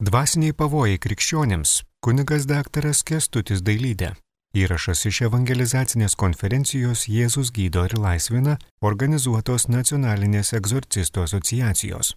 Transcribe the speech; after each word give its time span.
Dvasiniai 0.00 0.54
pavojai 0.56 0.96
krikščionėms- 0.96 1.70
kunigas 2.04 2.46
daktaras 2.48 3.02
Kestutis 3.04 3.60
Dailydė. 3.60 4.14
Įrašas 4.56 5.04
iš 5.10 5.18
evangelizacinės 5.26 6.14
konferencijos 6.16 7.04
Jėzus 7.04 7.50
gydo 7.52 7.84
ir 7.84 7.92
laisvina 8.00 8.56
organizuotos 8.80 9.68
nacionalinės 9.68 10.54
egzorcistų 10.56 11.24
asociacijos. 11.26 12.14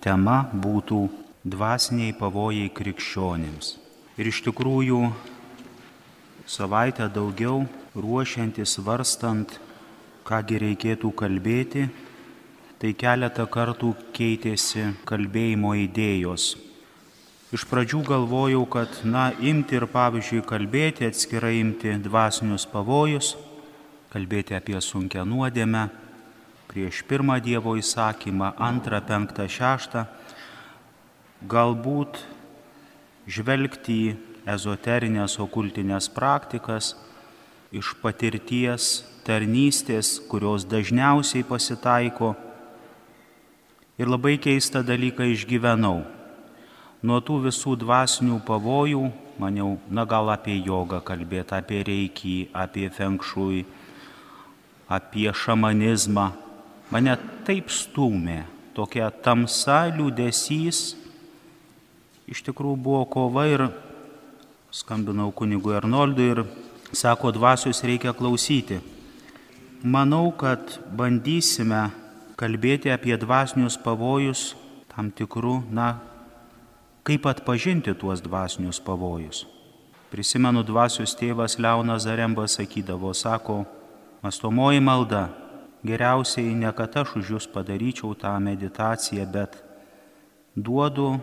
Tema 0.00 0.36
būtų 0.54 1.00
dvasiniai 1.44 2.12
pavojai 2.14 2.70
krikščionėms. 2.70 3.74
Ir 4.16 4.30
iš 4.30 4.42
tikrųjų 4.46 5.12
savaitę 6.46 7.10
daugiau 7.10 7.66
ruošiantis 7.96 8.78
varstant, 8.78 9.58
kągi 10.22 10.62
reikėtų 10.62 11.10
kalbėti, 11.10 11.90
tai 12.78 12.94
keletą 12.94 13.50
kartų 13.50 13.96
keitėsi 14.14 14.94
kalbėjimo 15.04 15.74
idėjos 15.74 16.67
Iš 17.48 17.62
pradžių 17.64 18.02
galvojau, 18.04 18.66
kad, 18.68 18.92
na, 19.08 19.30
imti 19.40 19.78
ir, 19.78 19.86
pavyzdžiui, 19.88 20.42
kalbėti, 20.44 21.06
atskirai 21.08 21.54
imti 21.62 21.94
dvasinius 22.04 22.66
pavojus, 22.68 23.30
kalbėti 24.12 24.52
apie 24.52 24.76
sunkę 24.84 25.24
nuodėmę, 25.24 25.86
prieš 26.68 27.00
pirmą 27.08 27.38
Dievo 27.40 27.72
įsakymą, 27.80 28.50
antrą, 28.60 29.00
penktą, 29.00 29.46
šeštą, 29.48 30.02
galbūt 31.48 32.20
žvelgti 33.24 33.96
į 33.96 34.12
ezoterinės 34.52 35.38
okultinės 35.40 36.10
praktikas 36.12 36.92
iš 37.72 37.94
patirties, 38.04 38.90
tarnystės, 39.24 40.18
kurios 40.28 40.68
dažniausiai 40.68 41.48
pasitaiko. 41.48 42.34
Ir 43.96 44.12
labai 44.12 44.36
keistą 44.36 44.84
dalyką 44.84 45.32
išgyvenau 45.32 46.17
nuo 47.02 47.20
tų 47.22 47.38
visų 47.46 47.76
dvasinių 47.78 48.40
pavojų, 48.46 49.02
maniau, 49.38 49.76
na 49.90 50.04
gal 50.08 50.30
apie 50.32 50.56
jogą 50.58 51.00
kalbėti, 51.06 51.54
apie 51.54 51.82
reikį, 51.86 52.36
apie 52.52 52.88
fenkšui, 52.90 53.64
apie 54.90 55.28
šamanizmą. 55.30 56.30
Mane 56.90 57.14
taip 57.46 57.70
stumė, 57.70 58.42
tokia 58.74 59.10
tamsa, 59.24 59.84
liūdėsys. 59.92 60.96
Iš 62.28 62.42
tikrųjų 62.48 62.80
buvo 62.82 63.04
kova 63.08 63.46
ir 63.48 63.68
skambinau 64.74 65.30
kunigui 65.32 65.76
Arnoldui 65.78 66.30
ir 66.34 66.42
sako, 66.92 67.32
dvasius 67.32 67.84
reikia 67.86 68.12
klausyti. 68.16 68.80
Manau, 69.84 70.32
kad 70.34 70.80
bandysime 70.90 71.88
kalbėti 72.38 72.90
apie 72.90 73.14
dvasinius 73.20 73.78
pavojus 73.80 74.54
tam 74.90 75.12
tikrų, 75.14 75.60
na, 75.70 76.00
kaip 77.08 77.24
atpažinti 77.26 77.94
tuos 77.94 78.20
dvasinius 78.20 78.82
pavojus. 78.84 79.46
Prisimenu 80.12 80.60
dvasios 80.60 81.14
tėvas 81.16 81.54
Leonas 81.56 82.02
Zaremba 82.04 82.44
sakydavo, 82.44 83.14
sako, 83.16 83.62
mastomoji 84.20 84.82
malda, 84.84 85.22
geriausiai 85.88 86.52
ne 86.52 86.68
kad 86.76 86.98
aš 87.00 87.14
už 87.16 87.30
jūs 87.32 87.46
padaryčiau 87.48 88.12
tą 88.12 88.34
meditaciją, 88.44 89.24
bet 89.24 89.56
duodu 90.52 91.14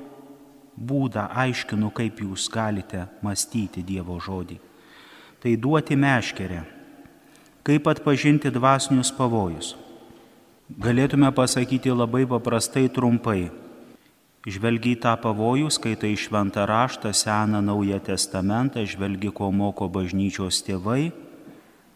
būdą, 0.74 1.28
aiškinu, 1.44 1.92
kaip 1.94 2.24
jūs 2.24 2.48
galite 2.50 3.04
mąstyti 3.22 3.84
Dievo 3.86 4.18
žodį. 4.18 4.58
Tai 5.38 5.54
duoti 5.62 5.94
meškerę. 5.94 6.64
Kaip 7.66 7.86
atpažinti 7.94 8.50
dvasinius 8.50 9.14
pavojus? 9.14 9.76
Galėtume 10.82 11.30
pasakyti 11.30 11.94
labai 11.94 12.24
paprastai 12.26 12.88
trumpai 12.90 13.52
Žvelgi 14.46 14.92
į 14.94 14.98
tą 15.02 15.16
pavojų, 15.18 15.72
skaitai 15.74 16.12
šventą 16.14 16.68
raštą, 16.70 17.10
seną 17.18 17.64
naują 17.66 17.98
testamentą, 17.98 18.84
žvelgi, 18.86 19.32
ko 19.34 19.50
moko 19.50 19.88
bažnyčios 19.90 20.62
tėvai. 20.62 21.10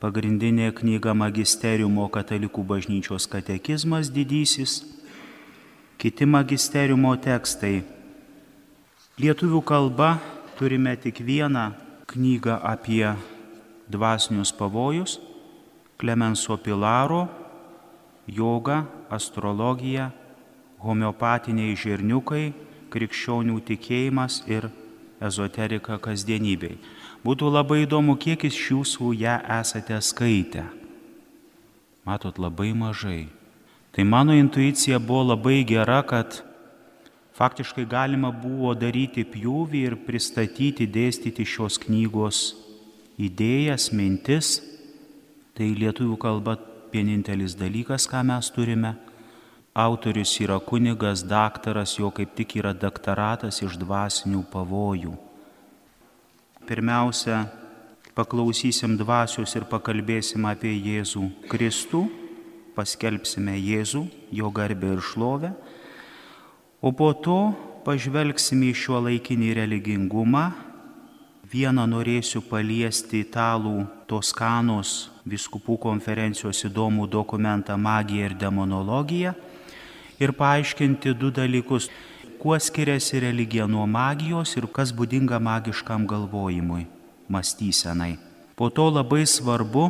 Pagrindinė 0.01 0.71
knyga 0.73 1.13
magisteriumo 1.13 2.07
katalikų 2.09 2.63
bažnyčios 2.65 3.29
katekizmas 3.29 4.09
didysis, 4.09 4.81
kiti 6.01 6.25
magisteriumo 6.25 7.13
tekstai. 7.21 7.83
Lietuvių 9.21 9.61
kalba 9.61 10.15
turime 10.57 10.95
tik 10.97 11.21
vieną 11.21 11.67
knygą 12.09 12.57
apie 12.65 13.13
dvasinius 13.85 14.49
pavojus- 14.57 15.19
Klemenso 15.99 16.57
Pilaro, 16.57 17.27
joga, 18.25 18.87
astrologija 19.11 20.09
homeopatiniai 20.83 21.75
žirniukai, 21.77 22.51
krikščionių 22.89 23.59
tikėjimas 23.67 24.43
ir 24.49 24.69
ezoterika 25.21 25.99
kasdienybei. 26.01 26.77
Būtų 27.25 27.49
labai 27.51 27.83
įdomu, 27.83 28.15
kiek 28.15 28.45
iš 28.47 28.59
jūsų 28.71 29.13
ją 29.19 29.39
esate 29.59 29.97
skaitę. 30.01 30.63
Matot, 32.07 32.39
labai 32.39 32.71
mažai. 32.73 33.27
Tai 33.91 34.05
mano 34.07 34.33
intuicija 34.37 34.99
buvo 34.99 35.33
labai 35.33 35.63
gera, 35.67 35.99
kad 36.07 36.39
faktiškai 37.35 37.83
galima 37.89 38.31
buvo 38.31 38.71
daryti 38.77 39.25
pjūvį 39.27 39.83
ir 39.89 39.97
pristatyti, 40.07 40.87
dėstyti 40.87 41.43
šios 41.43 41.79
knygos 41.83 42.39
idėjas, 43.19 43.91
mintis. 43.91 44.59
Tai 45.59 45.67
lietuvių 45.75 46.15
kalba 46.21 46.55
vienintelis 46.93 47.57
dalykas, 47.59 48.07
ką 48.07 48.23
mes 48.23 48.47
turime 48.55 48.95
Autorius 49.73 50.33
yra 50.41 50.57
kunigas, 50.59 51.21
daktaras, 51.21 51.93
jo 51.99 52.09
kaip 52.11 52.33
tik 52.35 52.57
yra 52.57 52.73
daktaratas 52.73 53.61
iš 53.61 53.77
dvasinių 53.77 54.41
pavojų. 54.49 55.13
Pirmiausia, 56.65 57.43
paklausysim 58.17 58.97
dvasios 58.97 59.53
ir 59.55 59.67
pakalbėsim 59.69 60.47
apie 60.49 60.73
Jėzų 60.73 61.27
Kristų, 61.51 62.07
paskelbsime 62.73 63.55
Jėzų, 63.57 64.07
jo 64.33 64.49
garbę 64.49 64.95
ir 64.95 65.03
šlovę, 65.05 65.53
o 66.81 66.91
po 66.91 67.11
to 67.13 67.39
pažvelgsime 67.85 68.71
į 68.71 68.77
šio 68.77 69.03
laikinį 69.05 69.53
religingumą. 69.61 70.49
Vieną 71.49 71.87
norėsiu 71.89 72.43
paliesti 72.45 73.23
italų 73.23 73.87
Toskanos 74.09 75.09
viskupų 75.29 75.79
konferencijos 75.81 76.61
įdomų 76.67 77.07
dokumentą 77.09 77.77
Magija 77.77 78.29
ir 78.29 78.35
demonologija 78.37 79.33
ir 80.19 80.35
paaiškinti 80.35 81.13
du 81.15 81.31
dalykus, 81.31 81.89
kuo 82.39 82.59
skiriasi 82.59 83.19
religija 83.19 83.67
nuo 83.67 83.85
magijos 83.87 84.55
ir 84.57 84.67
kas 84.71 84.91
būdinga 84.95 85.39
magiškam 85.43 86.07
galvojimui, 86.07 86.85
mąstysenai. 87.27 88.17
Po 88.55 88.69
to 88.69 88.89
labai 88.91 89.25
svarbu 89.27 89.89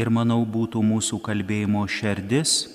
ir 0.00 0.08
manau 0.12 0.40
būtų 0.44 0.80
mūsų 0.84 1.20
kalbėjimo 1.24 1.86
šerdis 1.88 2.68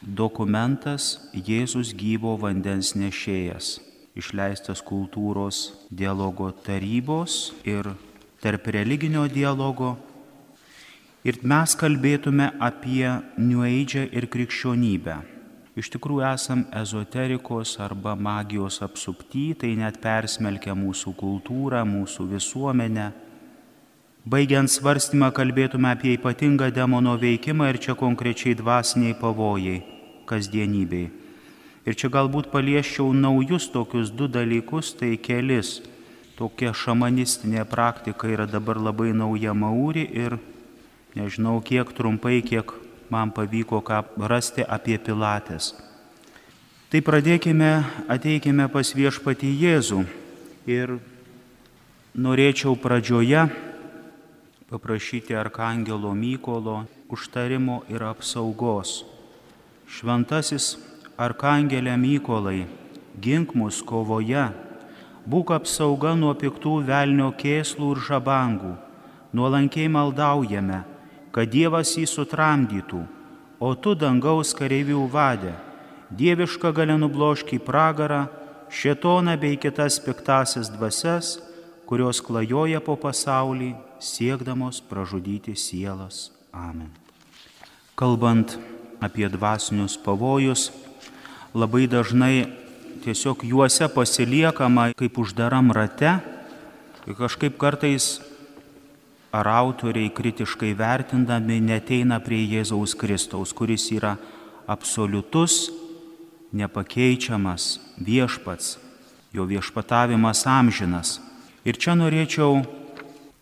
dokumentas 0.00 1.18
Jėzus 1.32 1.92
gyvo 1.96 2.36
vandens 2.40 2.94
nešėjas, 2.96 3.78
išleistas 4.16 4.84
kultūros 4.84 5.72
dialogo 5.90 6.50
tarybos 6.64 7.54
ir 7.64 7.90
tarp 8.40 8.68
religinio 8.72 9.26
dialogo. 9.28 9.96
Ir 11.26 11.40
mes 11.42 11.74
kalbėtume 11.76 12.52
apie 12.62 13.04
New 13.36 13.64
Age 13.66 14.06
ir 14.12 14.28
krikščionybę 14.30 15.37
iš 15.78 15.92
tikrųjų 15.94 16.24
esam 16.26 16.64
ezoterikos 16.74 17.76
arba 17.82 18.16
magijos 18.18 18.80
apsupty, 18.82 19.52
tai 19.54 19.74
net 19.78 20.00
persmelkia 20.02 20.74
mūsų 20.74 21.14
kultūrą, 21.18 21.84
mūsų 21.86 22.26
visuomenę. 22.32 23.12
Baigiant 24.28 24.68
svarstymą 24.68 25.30
kalbėtume 25.32 25.92
apie 25.94 26.16
ypatingą 26.18 26.72
demono 26.74 27.14
veikimą 27.20 27.70
ir 27.70 27.78
čia 27.84 27.94
konkrečiai 27.96 28.56
dvasiniai 28.58 29.14
pavojai 29.20 29.78
kasdienybei. 30.28 31.06
Ir 31.88 31.96
čia 31.96 32.10
galbūt 32.12 32.50
palieščiau 32.52 33.14
naujus 33.16 33.70
tokius 33.72 34.10
du 34.12 34.26
dalykus, 34.28 34.92
tai 34.98 35.14
kelis. 35.16 35.78
Tokia 36.36 36.74
šamanistinė 36.76 37.64
praktika 37.66 38.28
yra 38.30 38.44
dabar 38.46 38.78
labai 38.78 39.14
nauja 39.16 39.54
mauri 39.56 40.04
ir 40.12 40.36
nežinau 41.16 41.56
kiek 41.64 41.88
trumpai, 41.96 42.42
kiek 42.44 42.76
man 43.10 43.32
pavyko 43.34 43.80
ką 43.84 44.02
rasti 44.30 44.64
apie 44.64 44.98
Pilatės. 44.98 45.74
Tai 46.88 47.00
pradėkime, 47.04 47.84
ateikime 48.08 48.64
pas 48.72 48.90
viešpatį 48.96 49.50
Jėzų 49.62 50.04
ir 50.68 50.94
norėčiau 52.16 52.76
pradžioje 52.80 53.44
paprašyti 54.70 55.36
Arkangelo 55.36 56.14
Mykolo 56.16 56.86
užtarimo 57.08 57.82
ir 57.92 58.04
apsaugos. 58.04 59.04
Šventasis 59.88 60.76
Arkangelė 61.16 61.96
Mykolai, 61.96 62.66
gink 63.20 63.54
mus 63.56 63.80
kovoje, 63.82 64.48
būk 65.28 65.52
apsauga 65.56 66.12
nuo 66.16 66.34
piktų 66.36 66.74
velnio 66.88 67.32
kėslų 67.36 67.94
ir 67.96 68.04
žabangų, 68.08 68.76
nuolankiai 69.32 69.88
maldaujame 69.92 70.84
kad 71.38 71.52
Dievas 71.54 71.92
jį 71.94 72.02
sutramdytų, 72.10 72.98
o 73.62 73.68
tu 73.78 73.92
dangaus 73.94 74.50
kareivių 74.58 75.04
vadė, 75.12 75.52
dievišką 76.10 76.72
galę 76.74 76.96
nublošk 76.98 77.52
į 77.54 77.58
pragarą 77.62 78.24
šetoną 78.74 79.36
bei 79.38 79.54
kitas 79.54 80.00
piktasias 80.02 80.66
dvasias, 80.74 81.36
kurios 81.86 82.18
klajoja 82.26 82.80
po 82.82 82.96
pasaulį, 82.98 83.76
siekdamos 84.02 84.80
pražudyti 84.82 85.54
sielas. 85.54 86.32
Amen. 86.50 86.90
Kalbant 87.94 88.56
apie 88.98 89.30
dvasinius 89.30 89.94
pavojus, 89.94 90.72
labai 91.54 91.86
dažnai 91.86 92.48
tiesiog 93.06 93.46
juose 93.46 93.86
pasiliekama 93.94 94.90
kaip 94.98 95.22
uždaram 95.22 95.70
rate 95.70 96.18
kažkaip 97.06 97.54
kartais 97.62 98.18
ar 99.38 99.48
autoriai 99.48 100.10
kritiškai 100.10 100.72
vertindami 100.74 101.60
neteina 101.62 102.18
prie 102.24 102.42
Jėzaus 102.42 102.96
Kristaus, 102.98 103.54
kuris 103.54 103.86
yra 103.94 104.16
absoliutus, 104.66 105.68
nepakeičiamas 106.50 107.78
viešpats, 108.02 108.78
jo 109.32 109.46
viešpatavimas 109.46 110.42
amžinas. 110.50 111.18
Ir 111.62 111.78
čia 111.78 111.94
norėčiau 111.98 112.64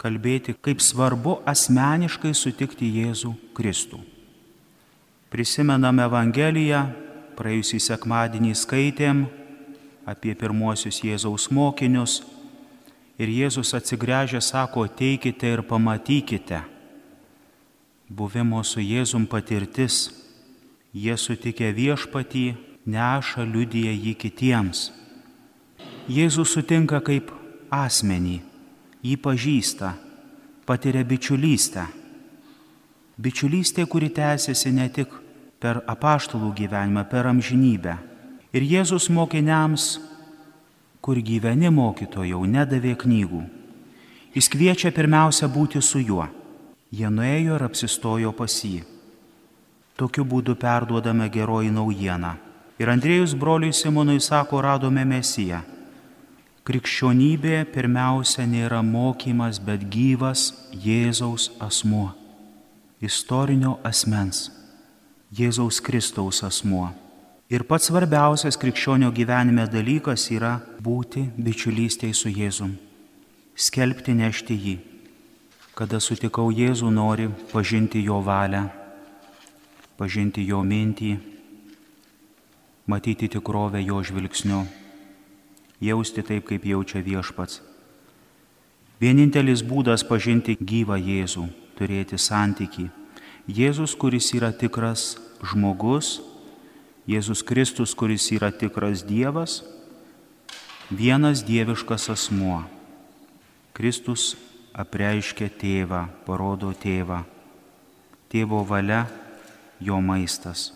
kalbėti, 0.00 0.56
kaip 0.60 0.82
svarbu 0.84 1.40
asmeniškai 1.48 2.34
sutikti 2.36 2.90
Jėzų 3.00 3.32
Kristų. 3.56 4.02
Prisimename 5.32 6.04
Evangeliją, 6.06 6.84
praėjusį 7.38 7.80
sekmadienį 7.88 8.54
skaitėm 8.56 9.26
apie 10.06 10.36
pirmuosius 10.38 11.00
Jėzaus 11.04 11.48
mokinius 11.50 12.20
ir 13.18 13.32
Jėzus 13.32 13.72
atsigręžė 13.76 14.40
sako, 14.44 14.86
ateikite 14.86 15.50
ir 15.56 15.62
pamatykite. 15.66 16.62
Buvimo 18.08 18.62
su 18.64 18.80
Jėzum 18.80 19.26
patirtis, 19.26 20.10
jie 20.94 21.16
sutikę 21.18 21.72
viešpatį, 21.74 22.46
neša 22.86 23.44
liudyje 23.44 23.92
jį 23.92 24.14
kitiems. 24.20 24.90
Jėzus 26.06 26.52
sutinka 26.54 27.00
kaip 27.02 27.32
asmenį, 27.74 28.38
jį 29.02 29.16
pažįsta, 29.18 29.96
patiria 30.66 31.02
bičiulystę. 31.02 31.86
Bičiulystė, 33.18 33.86
kuri 33.90 34.12
tęsiasi 34.12 34.70
ne 34.76 34.86
tik 34.92 35.10
per 35.58 35.80
apaštalų 35.88 36.52
gyvenimą, 36.54 37.06
per 37.10 37.26
amžinybę. 37.26 37.96
Ir 38.54 38.62
Jėzus 38.62 39.08
mokiniams, 39.10 39.96
kur 41.06 41.20
gyveni 41.22 41.70
mokytojau, 41.70 42.40
nedavė 42.50 42.96
knygų. 42.98 43.44
Jis 44.34 44.48
kviečia 44.50 44.90
pirmiausia 44.90 45.46
būti 45.46 45.78
su 45.78 46.00
juo. 46.02 46.26
Jie 46.90 47.06
nuėjo 47.06 47.54
ir 47.54 47.64
apsistojo 47.66 48.32
pas 48.34 48.56
jį. 48.66 48.82
Tokiu 49.96 50.26
būdu 50.26 50.56
perduodame 50.58 51.30
geroji 51.30 51.70
naujieną. 51.70 52.34
Ir 52.82 52.90
Andrėjus 52.90 53.36
broliui 53.38 53.72
Simonui 53.72 54.18
sako, 54.20 54.60
radome 54.66 55.06
Mesiją. 55.06 55.62
Krikščionybė 56.66 57.62
pirmiausia 57.70 58.42
nėra 58.50 58.82
mokymas, 58.82 59.62
bet 59.62 59.86
gyvas 59.86 60.50
Jėzaus 60.74 61.52
asmuo. 61.62 62.10
Istorinio 62.98 63.78
asmens. 63.86 64.48
Jėzaus 65.30 65.78
Kristaus 65.78 66.42
asmuo. 66.42 66.90
Ir 67.46 67.62
pats 67.62 67.86
svarbiausias 67.86 68.56
krikščionio 68.58 69.12
gyvenime 69.14 69.68
dalykas 69.70 70.24
yra 70.34 70.56
būti 70.82 71.28
bičiulystėje 71.38 72.16
su 72.18 72.32
Jėzum. 72.34 72.72
Skelbti 73.54 74.16
nešti 74.18 74.56
jį. 74.64 74.74
Kada 75.78 76.00
sutikau 76.02 76.50
Jėzų, 76.50 76.90
nori 76.90 77.28
pažinti 77.52 78.02
jo 78.02 78.18
valią, 78.26 78.64
pažinti 79.94 80.42
jo 80.42 80.64
mintį, 80.66 81.12
matyti 82.90 83.30
tikrovę 83.30 83.78
jo 83.84 84.02
žvilgsniu, 84.02 84.64
jausti 85.78 86.26
taip, 86.26 86.48
kaip 86.50 86.66
jaučia 86.66 86.98
viešpats. 86.98 87.62
Vienintelis 88.98 89.62
būdas 89.62 90.02
pažinti 90.02 90.58
gyvą 90.58 90.98
Jėzų- 90.98 91.46
turėti 91.78 92.18
santyki 92.18 92.90
Jėzus, 93.46 93.94
kuris 93.94 94.34
yra 94.34 94.50
tikras 94.50 95.14
žmogus, 95.46 96.18
Jėzus 97.06 97.44
Kristus, 97.46 97.94
kuris 97.94 98.26
yra 98.34 98.50
tikras 98.50 99.04
Dievas, 99.06 99.60
vienas 100.90 101.44
dieviškas 101.46 102.08
asmuo. 102.10 102.64
Kristus 103.76 104.34
apreiškia 104.74 105.50
tėvą, 105.60 106.06
parodo 106.26 106.72
tėvą. 106.74 107.22
Tėvo 108.32 108.64
valia, 108.66 109.04
jo 109.78 110.00
maistas. 110.02 110.72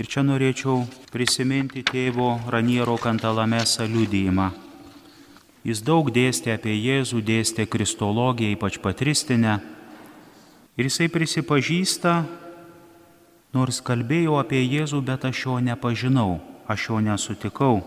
Ir 0.00 0.08
čia 0.10 0.24
norėčiau 0.26 0.82
prisiminti 1.12 1.84
tėvo 1.86 2.34
Raniero 2.50 2.96
Kantalamesą 2.98 3.86
liudijimą. 3.86 4.48
Jis 5.62 5.84
daug 5.86 6.10
dėstė 6.10 6.56
apie 6.56 6.74
Jėzų, 6.74 7.22
dėstė 7.22 7.68
kristologiją, 7.70 8.56
ypač 8.56 8.80
patristinę 8.82 9.60
Ir 10.72 10.88
jisai 10.88 11.10
prisipažįsta, 11.12 12.12
nors 13.52 13.80
kalbėjau 13.84 14.38
apie 14.40 14.62
Jėzų, 14.64 15.02
bet 15.04 15.24
aš 15.28 15.44
jo 15.46 15.56
nepažinau, 15.60 16.40
aš 16.68 16.88
jo 16.88 17.00
nesutikau. 17.04 17.80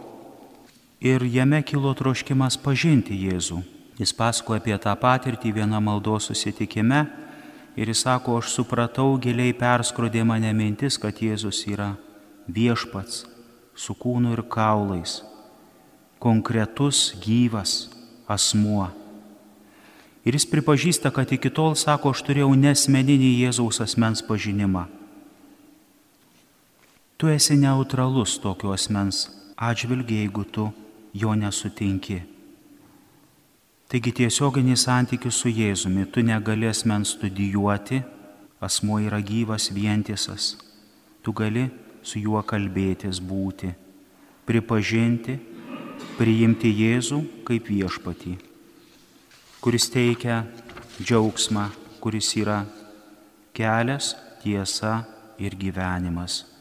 Ir 1.02 1.26
jame 1.28 1.62
kilo 1.66 1.94
troškimas 1.94 2.58
pažinti 2.58 3.18
Jėzų. 3.28 3.62
Jis 4.00 4.12
pasako 4.16 4.58
apie 4.58 4.76
tą 4.82 4.96
patirtį 5.00 5.54
vieną 5.56 5.80
maldos 5.84 6.28
susitikime 6.30 7.06
ir 7.76 7.92
jis 7.92 8.04
sako, 8.08 8.40
aš 8.42 8.52
supratau, 8.56 9.16
giliai 9.20 9.56
perskrodė 9.56 10.26
mane 10.28 10.52
mintis, 10.56 11.00
kad 11.00 11.16
Jėzus 11.16 11.64
yra 11.68 11.94
viešpats 12.48 13.24
su 13.76 13.96
kūnu 13.96 14.36
ir 14.36 14.44
kaulais, 14.52 15.22
konkretus 16.20 17.10
gyvas 17.24 17.86
asmuo 18.28 18.92
Ir 20.26 20.34
jis 20.34 20.48
pripažįsta, 20.50 21.12
kad 21.14 21.30
iki 21.30 21.52
tol, 21.54 21.76
sako, 21.78 22.16
aš 22.16 22.24
turėjau 22.26 22.50
nesmeninį 22.58 23.30
Jėzaus 23.46 23.78
asmens 23.84 24.24
pažinimą. 24.26 24.88
Tu 27.18 27.28
esi 27.32 27.56
neutralus 27.56 28.38
tokio 28.44 28.74
asmens 28.76 29.28
atžvilgiai, 29.56 30.26
jeigu 30.26 30.44
tu 30.44 30.70
jo 31.14 31.36
nesutinki. 31.36 32.22
Taigi 33.88 34.12
tiesioginis 34.12 34.84
santykis 34.88 35.38
su 35.40 35.52
Jėzumi, 35.54 36.08
tu 36.12 36.24
negali 36.26 36.68
asmens 36.68 37.14
studijuoti, 37.16 38.02
asmo 38.60 38.98
yra 39.00 39.22
gyvas 39.22 39.70
vientisas, 39.72 40.56
tu 41.24 41.32
gali 41.32 41.70
su 42.04 42.20
juo 42.20 42.42
kalbėtis 42.44 43.22
būti, 43.22 43.72
pripažinti, 44.50 45.38
priimti 46.18 46.74
Jėzų 46.74 47.22
kaip 47.48 47.72
viešpatį 47.72 48.36
kuris 49.66 49.88
teikia 49.90 50.44
džiaugsmą, 51.02 51.64
kuris 51.98 52.28
yra 52.38 52.60
kelias, 53.58 54.12
tiesa 54.44 55.00
ir 55.42 55.56
gyvenimas. 55.58 56.55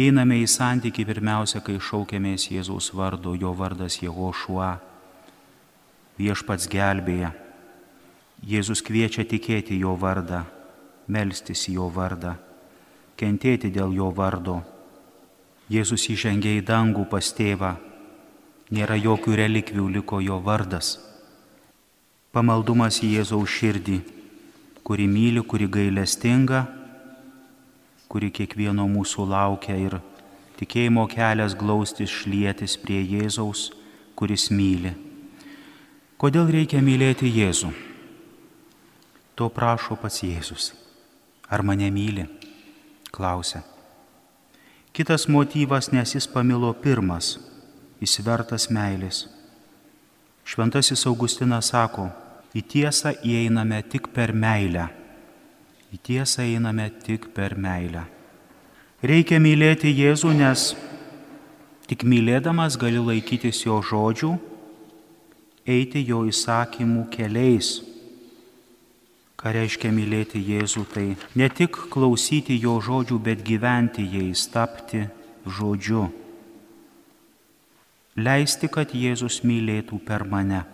Einame 0.00 0.38
į 0.40 0.46
santykį 0.48 1.04
pirmiausia, 1.08 1.60
kai 1.64 1.76
šaukėmės 1.76 2.46
Jėzaus 2.54 2.88
vardu, 2.96 3.34
jo 3.36 3.50
vardas 3.58 3.98
Jehošua, 4.00 4.70
viešpats 6.16 6.70
gelbėja. 6.72 7.34
Jėzus 8.46 8.80
kviečia 8.86 9.26
tikėti 9.28 9.76
jo 9.82 9.92
vardą, 10.00 10.44
melstis 11.12 11.66
jo 11.68 11.90
vardą, 11.92 12.38
kentėti 13.20 13.68
dėl 13.74 13.92
jo 13.98 14.08
vardo. 14.16 14.62
Jėzus 15.70 16.08
įžengė 16.14 16.56
į 16.62 16.64
dangų 16.70 17.04
pas 17.12 17.34
tėvą, 17.36 17.74
nėra 18.72 18.96
jokių 18.96 19.36
relikvių, 19.44 19.86
liko 20.00 20.24
jo 20.24 20.40
vardas 20.40 20.96
Pamaldumas 22.30 23.00
į 23.02 23.16
Jėzaus 23.16 23.50
širdį, 23.50 23.96
kuri 24.86 25.08
myli, 25.10 25.40
kuri 25.42 25.66
gailestinga, 25.66 26.60
kuri 28.10 28.32
kiekvieno 28.34 28.88
mūsų 28.90 29.28
laukia 29.30 29.76
ir 29.78 30.00
tikėjimo 30.58 31.06
kelias 31.12 31.54
glaustis 31.54 32.10
šlietis 32.10 32.74
prie 32.82 32.98
Jėzaus, 33.06 33.70
kuris 34.18 34.48
myli. 34.50 34.92
Kodėl 36.20 36.50
reikia 36.52 36.82
mylėti 36.84 37.30
Jėzų? 37.30 37.70
To 39.38 39.48
prašo 39.48 39.96
pats 39.96 40.20
Jėzus. 40.26 40.72
Ar 41.48 41.62
mane 41.64 41.88
myli? 41.94 42.26
Klausia. 43.14 43.62
Kitas 44.92 45.28
motyvas, 45.30 45.92
nes 45.94 46.12
jis 46.12 46.26
pamilo 46.28 46.74
pirmas, 46.74 47.38
jis 48.02 48.18
vertas 48.26 48.66
meilės. 48.74 49.28
Šventasis 50.44 51.06
Augustinas 51.06 51.70
sako, 51.70 52.10
į 52.58 52.66
tiesą 52.74 53.14
įeiname 53.22 53.84
tik 53.86 54.10
per 54.12 54.34
meilę. 54.34 54.90
Į 55.90 55.98
tiesą 56.06 56.44
einame 56.46 56.86
tik 57.02 57.32
per 57.34 57.56
meilę. 57.58 58.04
Reikia 59.02 59.40
mylėti 59.42 59.90
Jėzų, 59.90 60.30
nes 60.38 60.74
tik 61.90 62.04
mylėdamas 62.06 62.76
gali 62.78 63.00
laikytis 63.02 63.64
jo 63.64 63.80
žodžių, 63.82 64.30
eiti 65.66 66.04
jo 66.06 66.22
įsakymų 66.30 67.08
keliais. 67.10 67.80
Ką 69.40 69.54
reiškia 69.56 69.90
mylėti 69.96 70.38
Jėzų, 70.44 70.84
tai 70.94 71.06
ne 71.34 71.48
tik 71.48 71.78
klausyti 71.90 72.60
jo 72.60 72.76
žodžių, 72.78 73.18
bet 73.24 73.42
gyventi 73.42 74.04
jais, 74.04 74.46
tapti 74.52 75.06
žodžiu. 75.46 76.10
leisti, 78.20 78.68
kad 78.68 78.92
Jėzus 78.92 79.40
mylėtų 79.46 79.98
per 80.04 80.26
mane. 80.28 80.64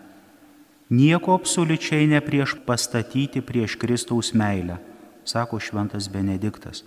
Nieko 0.90 1.34
absoliučiai 1.34 2.06
ne 2.10 2.20
prieš 2.22 2.56
pastatyti 2.66 3.42
prieš 3.42 3.76
Kristaus 3.78 4.32
meilę, 4.34 4.78
sako 5.26 5.58
šventas 5.60 6.06
Benediktas. 6.08 6.84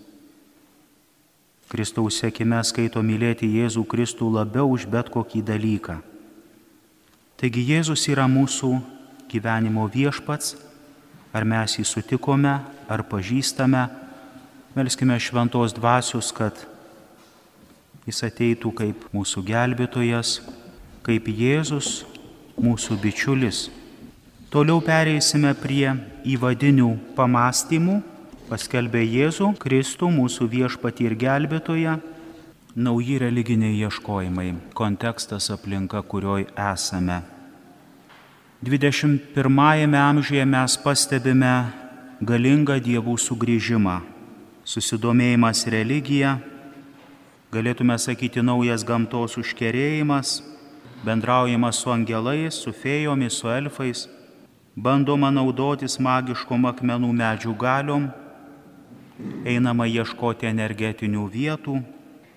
Kristaus 1.69 2.17
sėkime 2.17 2.57
skaito 2.65 3.03
mylėti 3.05 3.45
Jėzų 3.45 3.83
Kristų 3.85 4.31
labiau 4.33 4.71
už 4.73 4.87
bet 4.89 5.11
kokį 5.13 5.43
dalyką. 5.45 5.99
Taigi 7.37 7.61
Jėzus 7.67 8.07
yra 8.09 8.25
mūsų 8.25 8.71
gyvenimo 9.29 9.85
viešpats, 9.91 10.55
ar 11.29 11.45
mes 11.45 11.77
jį 11.77 11.85
sutikome, 11.85 12.55
ar 12.89 13.03
pažįstame, 13.05 13.85
melskime 14.73 15.19
šventos 15.21 15.75
dvasios, 15.77 16.33
kad 16.33 16.57
jis 18.09 18.23
ateitų 18.25 18.73
kaip 18.73 19.05
mūsų 19.13 19.45
gelbėtojas, 19.45 20.39
kaip 21.05 21.29
Jėzus, 21.29 22.01
mūsų 22.57 22.97
bičiulis. 23.03 23.67
Toliau 24.49 24.81
pereisime 24.81 25.53
prie 25.53 25.93
įvadinių 26.25 26.95
pamastymų, 27.13 27.99
paskelbė 28.49 29.03
Jėzų, 29.05 29.51
Kristų, 29.61 30.09
mūsų 30.09 30.47
viešpatį 30.49 31.05
ir 31.05 31.15
gelbėtoją, 31.21 31.99
nauji 32.75 33.19
religiniai 33.21 33.77
ieškojimai, 33.85 34.53
kontekstas 34.73 35.51
aplinka, 35.53 36.01
kurioj 36.01 36.47
esame. 36.57 37.21
21 38.65 39.95
amžiuje 39.95 40.45
mes 40.45 40.77
pastebime 40.83 41.53
galingą 42.21 42.79
dievų 42.83 43.15
sugrįžimą, 43.21 43.99
susidomėjimas 44.65 45.61
religija, 45.71 46.39
galėtume 47.53 47.95
sakyti 48.01 48.41
naujas 48.43 48.83
gamtos 48.83 49.37
užkerėjimas, 49.39 50.39
bendraujimas 51.05 51.79
su 51.79 51.93
angelais, 51.93 52.57
su 52.57 52.73
fėjomis, 52.75 53.37
su 53.39 53.53
elfais, 53.53 54.07
bandoma 54.75 55.29
naudotis 55.31 55.99
magiškom 56.01 56.67
akmenų 56.73 57.13
medžių 57.21 57.55
galiom, 57.55 58.09
einama 59.47 59.87
ieškoti 59.89 60.47
energetinių 60.49 61.25
vietų, 61.31 61.79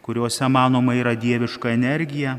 kuriuose 0.02 0.48
manoma 0.50 0.94
yra 0.98 1.14
dieviška 1.14 1.70
energija, 1.72 2.38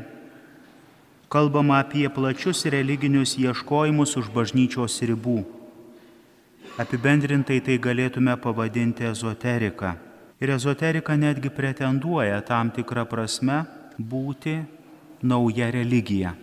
kalbama 1.32 1.80
apie 1.82 2.06
plačius 2.12 2.64
religinius 2.70 3.36
ieškojimus 3.40 4.16
už 4.20 4.30
bažnyčios 4.34 5.00
ribų. 5.02 5.42
Apibendrintai 6.78 7.60
tai 7.62 7.78
galėtume 7.78 8.34
pavadinti 8.42 9.06
ezoterika. 9.06 9.94
Ir 10.42 10.50
ezoterika 10.56 11.14
netgi 11.16 11.50
pretenduoja 11.54 12.40
tam 12.42 12.72
tikrą 12.74 13.06
prasme 13.06 13.62
būti 13.98 14.58
nauja 15.22 15.70
religija. 15.70 16.34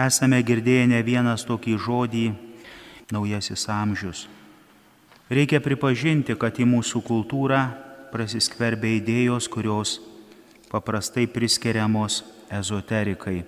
Esame 0.00 0.42
girdėję 0.44 0.86
ne 0.92 1.00
vienas 1.02 1.44
tokį 1.48 1.78
žodį- 1.80 2.26
naujasis 3.14 3.68
amžius. 3.68 4.28
Reikia 5.32 5.62
pripažinti, 5.64 6.36
kad 6.36 6.58
į 6.60 6.66
mūsų 6.68 7.00
kultūrą 7.06 7.62
prasiskverbia 8.12 8.98
idėjos, 8.98 9.48
kurios 9.48 9.96
paprastai 10.68 11.24
priskiriamos 11.30 12.20
ezoterikai. 12.52 13.40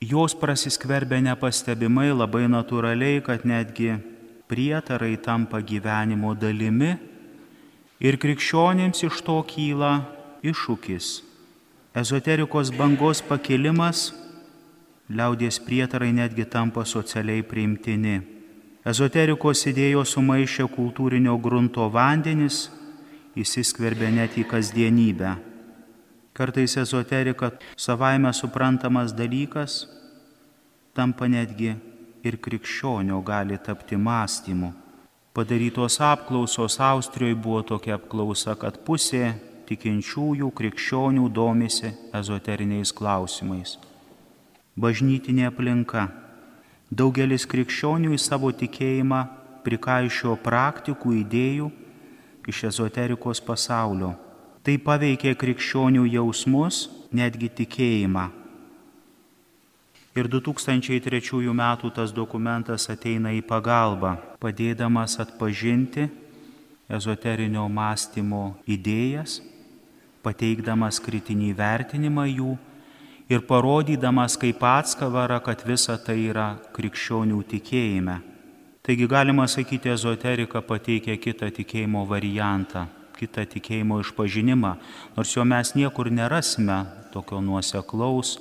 Jos 0.00 0.36
prasiskverbia 0.38 1.18
nepastebimai, 1.24 2.12
labai 2.14 2.46
natūraliai, 2.52 3.24
kad 3.26 3.42
netgi 3.48 3.96
prietarai 4.46 5.16
tampa 5.18 5.58
gyvenimo 5.58 6.36
dalimi 6.38 6.94
Ir 7.96 8.18
krikščionėms 8.20 9.06
iš 9.06 9.22
to 9.24 9.38
kyla 9.48 10.02
iššūkis. 10.44 11.06
Ezoterikos 11.96 12.68
bangos 12.76 13.22
pakilimas, 13.24 14.10
liaudės 15.08 15.56
prietarai 15.64 16.10
netgi 16.12 16.44
tampa 16.44 16.84
socialiai 16.84 17.40
priimtini. 17.40 18.18
Ezoterikos 18.86 19.64
idėjos 19.66 20.14
sumaišė 20.14 20.68
kultūrinio 20.70 21.34
grunto 21.42 21.88
vandenis, 21.90 22.68
įsiskverbė 23.34 24.12
net 24.14 24.38
į 24.38 24.46
kasdienybę. 24.52 25.34
Kartais 26.36 26.76
ezoterika 26.78 27.50
savaime 27.76 28.32
suprantamas 28.36 29.16
dalykas 29.16 29.84
tampa 30.94 31.26
netgi 31.28 31.74
ir 32.24 32.40
krikščionio 32.40 33.22
gali 33.24 33.58
tapti 33.58 33.98
mąstymu 33.98 34.72
padarytos 35.36 36.00
apklausos 36.00 36.80
Austrijoje 36.80 37.34
buvo 37.34 37.60
tokia 37.62 37.98
apklausa, 37.98 38.54
kad 38.56 38.78
pusė 38.86 39.34
tikinčiųjų 39.68 40.48
krikščionių 40.56 41.26
domisi 41.28 41.90
ezoteriniais 42.16 42.94
klausimais. 42.96 43.74
Bažnytinė 44.80 45.50
aplinka. 45.50 46.06
Daugelis 46.90 47.42
krikščionių 47.50 48.12
į 48.14 48.18
savo 48.22 48.52
tikėjimą 48.54 49.24
prikaišio 49.66 50.36
praktikų 50.38 51.16
idėjų 51.24 51.70
iš 52.46 52.62
ezoterikos 52.68 53.40
pasaulio. 53.42 54.12
Tai 54.62 54.76
paveikė 54.82 55.34
krikščionių 55.38 56.04
jausmus, 56.12 56.86
netgi 57.10 57.50
tikėjimą. 57.58 58.28
Ir 60.16 60.30
2003 60.32 61.52
metų 61.52 61.90
tas 61.92 62.14
dokumentas 62.14 62.86
ateina 62.88 63.34
į 63.36 63.42
pagalbą, 63.44 64.14
padėdamas 64.40 65.18
atpažinti 65.20 66.06
ezoterinio 66.88 67.66
mąstymo 67.68 68.54
idėjas, 68.64 69.40
pateikdamas 70.22 71.02
kritinį 71.02 71.50
vertinimą 71.58 72.30
jų 72.30 72.54
ir 73.28 73.42
parodydamas 73.46 74.36
kaip 74.38 74.62
atskavarą, 74.62 75.40
kad 75.42 75.64
visa 75.66 75.98
tai 75.98 76.28
yra 76.30 76.56
krikščionių 76.76 77.42
tikėjime. 77.50 78.20
Taigi 78.86 79.08
galima 79.10 79.48
sakyti, 79.50 79.90
ezoterika 79.90 80.62
pateikia 80.62 81.16
kitą 81.18 81.50
tikėjimo 81.50 82.04
variantą, 82.06 82.86
kitą 83.18 83.42
tikėjimo 83.50 83.98
išpažinimą, 84.04 84.76
nors 85.16 85.32
jo 85.34 85.44
mes 85.44 85.74
niekur 85.74 86.10
nerasime 86.14 86.84
tokio 87.10 87.40
nuoseklaus, 87.42 88.36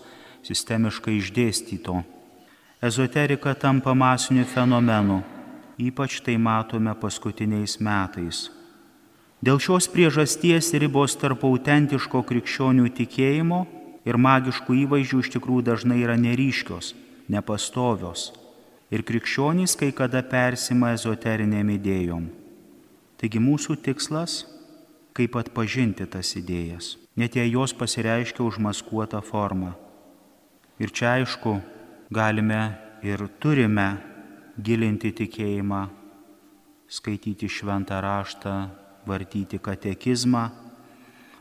sistemiškai 0.45 1.17
išdėstyto. 1.17 2.03
Ezoterika 2.85 3.55
tampa 3.57 3.95
masiniu 3.97 4.45
fenomenu, 4.45 5.23
ypač 5.81 6.19
tai 6.21 6.37
matome 6.37 6.93
paskutiniais 6.93 7.79
metais. 7.81 8.51
Dėl 9.41 9.57
šios 9.57 9.89
priežasties 9.89 10.69
ribos 10.77 11.17
tarp 11.17 11.41
autentiško 11.47 12.21
krikščionių 12.29 12.85
tikėjimo 12.99 13.63
ir 14.05 14.17
magiškų 14.21 14.77
įvaizdžių 14.85 15.21
iš 15.23 15.31
tikrųjų 15.35 15.65
dažnai 15.71 15.99
yra 16.03 16.15
neryškios, 16.19 16.93
nepastovios. 17.31 18.31
Ir 18.93 19.01
krikščionys 19.01 19.73
kai 19.79 19.89
kada 19.91 20.21
persima 20.21 20.93
ezoteriniam 20.93 21.71
idėjom. 21.73 22.27
Taigi 23.17 23.41
mūsų 23.41 23.81
tikslas- 23.81 24.45
kaip 25.17 25.35
atpažinti 25.35 26.05
tas 26.05 26.35
idėjas, 26.35 26.97
net 27.15 27.35
jei 27.35 27.49
jos 27.49 27.73
pasireiškia 27.73 28.43
užmaskuotą 28.43 29.23
formą. 29.23 29.73
Ir 30.79 30.91
čia 30.91 31.15
aišku, 31.17 31.61
galime 32.11 32.77
ir 33.01 33.29
turime 33.39 33.97
gilinti 34.61 35.11
tikėjimą, 35.11 35.89
skaityti 36.87 37.47
šventą 37.47 38.01
raštą, 38.01 38.69
vartyti 39.07 39.59
katekizmą. 39.59 40.64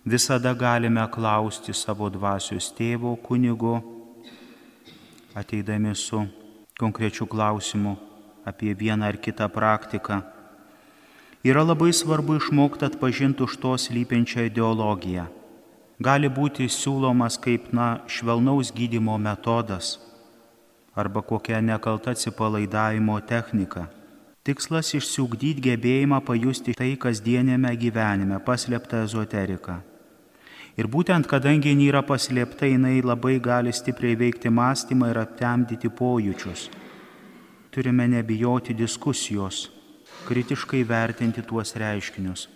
Visada 0.05 0.53
galime 0.55 1.05
klausti 1.11 1.73
savo 1.73 2.11
dvasios 2.13 2.71
tėvo 2.77 3.15
kunigo, 3.17 3.79
ateidami 5.35 5.95
su 5.97 6.27
konkrečiu 6.79 7.27
klausimu 7.27 7.97
apie 8.45 8.75
vieną 8.75 9.09
ar 9.09 9.17
kitą 9.17 9.49
praktiką. 9.49 10.21
Yra 11.45 11.65
labai 11.65 11.93
svarbu 11.93 12.37
išmokti 12.41 12.85
atpažinti 12.85 13.43
už 13.49 13.57
to 13.63 13.73
slypiančią 13.81 14.45
ideologiją 14.51 15.25
gali 16.01 16.29
būti 16.29 16.67
siūlomas 16.69 17.39
kaip, 17.39 17.73
na, 17.73 18.03
švelnaus 18.07 18.73
gydimo 18.75 19.19
metodas 19.19 19.99
arba 20.95 21.23
kokia 21.23 21.61
nekalta 21.61 22.13
atsipalaidavimo 22.15 23.19
technika. 23.27 23.89
Tikslas 24.45 24.93
išsiugdyti 24.95 25.65
gebėjimą 25.65 26.21
pajusti 26.23 26.75
tai 26.79 26.93
kasdienėme 27.01 27.73
gyvenime, 27.81 28.39
paslėptą 28.39 29.03
ezoteriką. 29.09 29.81
Ir 30.75 30.89
būtent 30.91 31.29
kadangi 31.31 31.71
jin 31.71 31.85
yra 31.87 32.03
paslėpta, 32.03 32.67
jinai 32.67 32.99
labai 33.05 33.37
gali 33.39 33.71
stipriai 33.73 34.17
veikti 34.19 34.51
mąstymą 34.51 35.13
ir 35.13 35.21
aptemdyti 35.23 35.91
pojūčius. 35.91 36.67
Turime 37.71 38.09
nebijoti 38.11 38.75
diskusijos, 38.75 39.69
kritiškai 40.27 40.83
vertinti 40.87 41.43
tuos 41.47 41.77
reiškinius. 41.79 42.49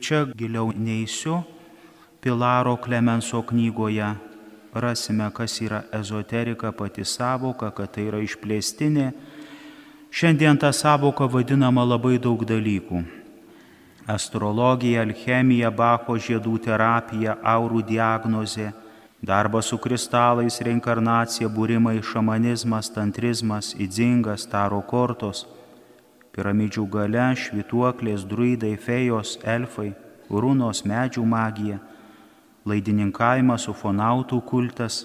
Čia 0.00 0.24
giliau 0.32 0.72
neįsiu, 0.72 1.42
Pilaro 2.20 2.76
Klemenso 2.76 3.42
knygoje 3.42 4.08
rasime, 4.72 5.30
kas 5.34 5.60
yra 5.60 5.82
ezoterika 5.92 6.72
pati 6.72 7.04
savoka, 7.04 7.70
kad 7.70 7.92
tai 7.94 8.08
yra 8.08 8.22
išplėstinė. 8.24 9.12
Šiandien 10.10 10.58
ta 10.58 10.72
savoka 10.72 11.28
vadinama 11.28 11.84
labai 11.84 12.16
daug 12.18 12.44
dalykų. 12.48 13.04
Astrologija, 14.08 15.02
alchemija, 15.04 15.68
Bacho 15.70 16.16
žiedų 16.16 16.56
terapija, 16.64 17.36
aurų 17.44 17.82
diagnozė, 17.84 18.70
Darbas 19.20 19.66
su 19.66 19.76
kristalais, 19.82 20.60
reinkarnacija, 20.62 21.48
būrimai, 21.50 21.98
šamanizmas, 22.06 22.88
tantrizmas, 22.94 23.72
įdzingas, 23.74 24.46
taro 24.46 24.78
kortos, 24.86 25.42
piramidžių 26.32 26.84
gale, 26.86 27.24
švituoklės, 27.34 28.22
druidai, 28.30 28.76
fejos, 28.78 29.34
elfai, 29.42 29.90
runos, 30.30 30.84
medžių 30.86 31.26
magija, 31.26 31.80
laidininkavimas, 32.62 33.66
ufonautų 33.74 34.38
kultas, 34.46 35.02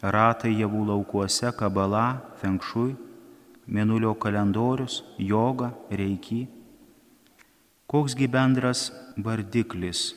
ratai 0.00 0.56
javų 0.56 0.86
laukuose, 0.94 1.52
kabala, 1.60 2.22
fenkšui, 2.40 2.96
mėnulio 3.68 4.16
kalendorius, 4.16 5.02
joga, 5.20 5.74
reiky. 5.92 6.46
Koksgi 7.86 8.26
bendras 8.26 8.90
vardiklis? 9.16 10.14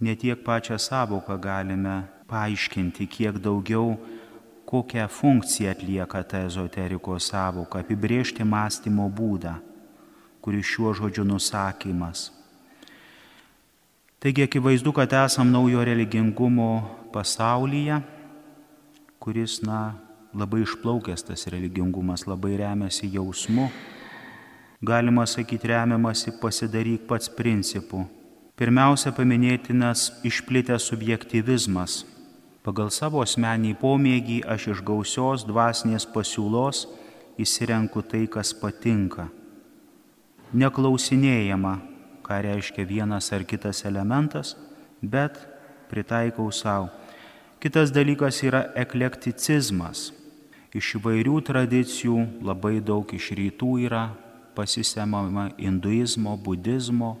Ne 0.00 0.14
tiek 0.16 0.40
pačią 0.40 0.78
savoką 0.80 1.36
galime 1.36 2.06
paaiškinti, 2.28 3.04
kiek 3.04 3.36
daugiau 3.36 3.98
kokią 4.64 5.08
funkciją 5.08 5.70
atlieka 5.70 6.22
ta 6.24 6.38
ezoterikos 6.48 7.28
savoka, 7.28 7.82
apibriežti 7.84 8.44
mąstymo 8.44 9.10
būdą, 9.12 9.58
kuris 10.40 10.64
šiuo 10.72 10.94
žodžiu 10.96 11.24
nusakymas. 11.28 12.30
Taigi 14.16 14.48
akivaizdu, 14.48 14.92
kad 14.92 15.12
esam 15.12 15.52
naujo 15.52 15.84
religingumo 15.84 16.88
pasaulyje, 17.12 18.00
kuris, 19.20 19.60
na, 19.60 20.00
labai 20.32 20.64
išplaukęs 20.64 21.28
tas 21.28 21.44
religingumas, 21.52 22.24
labai 22.24 22.56
remiasi 22.56 23.12
jausmu. 23.12 23.68
Galima 24.82 25.26
sakyti, 25.26 25.66
remiamasi 25.68 26.30
pasidaryk 26.38 27.08
pats 27.10 27.26
principu. 27.26 28.04
Pirmiausia, 28.54 29.10
paminėtinas 29.10 30.20
išplitęs 30.22 30.84
subjektivizmas. 30.86 32.04
Pagal 32.62 32.92
savo 32.94 33.18
asmenį 33.24 33.72
pomėgį 33.80 34.36
aš 34.46 34.68
iš 34.74 34.82
gausios 34.86 35.42
dvasinės 35.48 36.06
pasiūlos 36.14 36.84
įsirenku 37.42 38.04
tai, 38.06 38.28
kas 38.30 38.52
patinka. 38.54 39.26
Neklausinėjama, 40.54 41.74
ką 42.22 42.38
reiškia 42.46 42.86
vienas 42.86 43.32
ar 43.34 43.42
kitas 43.50 43.82
elementas, 43.82 44.54
bet 45.02 45.42
pritaikau 45.90 46.52
savo. 46.54 46.92
Kitas 47.58 47.90
dalykas 47.90 48.44
yra 48.46 48.62
eklekticizmas 48.78 50.12
iš 50.70 50.94
įvairių 51.00 51.42
tradicijų, 51.50 52.22
labai 52.46 52.78
daug 52.78 53.10
iš 53.18 53.32
rytų 53.34 53.74
yra 53.90 54.06
pasisemama 54.58 55.52
hinduizmo, 55.54 56.34
budizmo, 56.42 57.14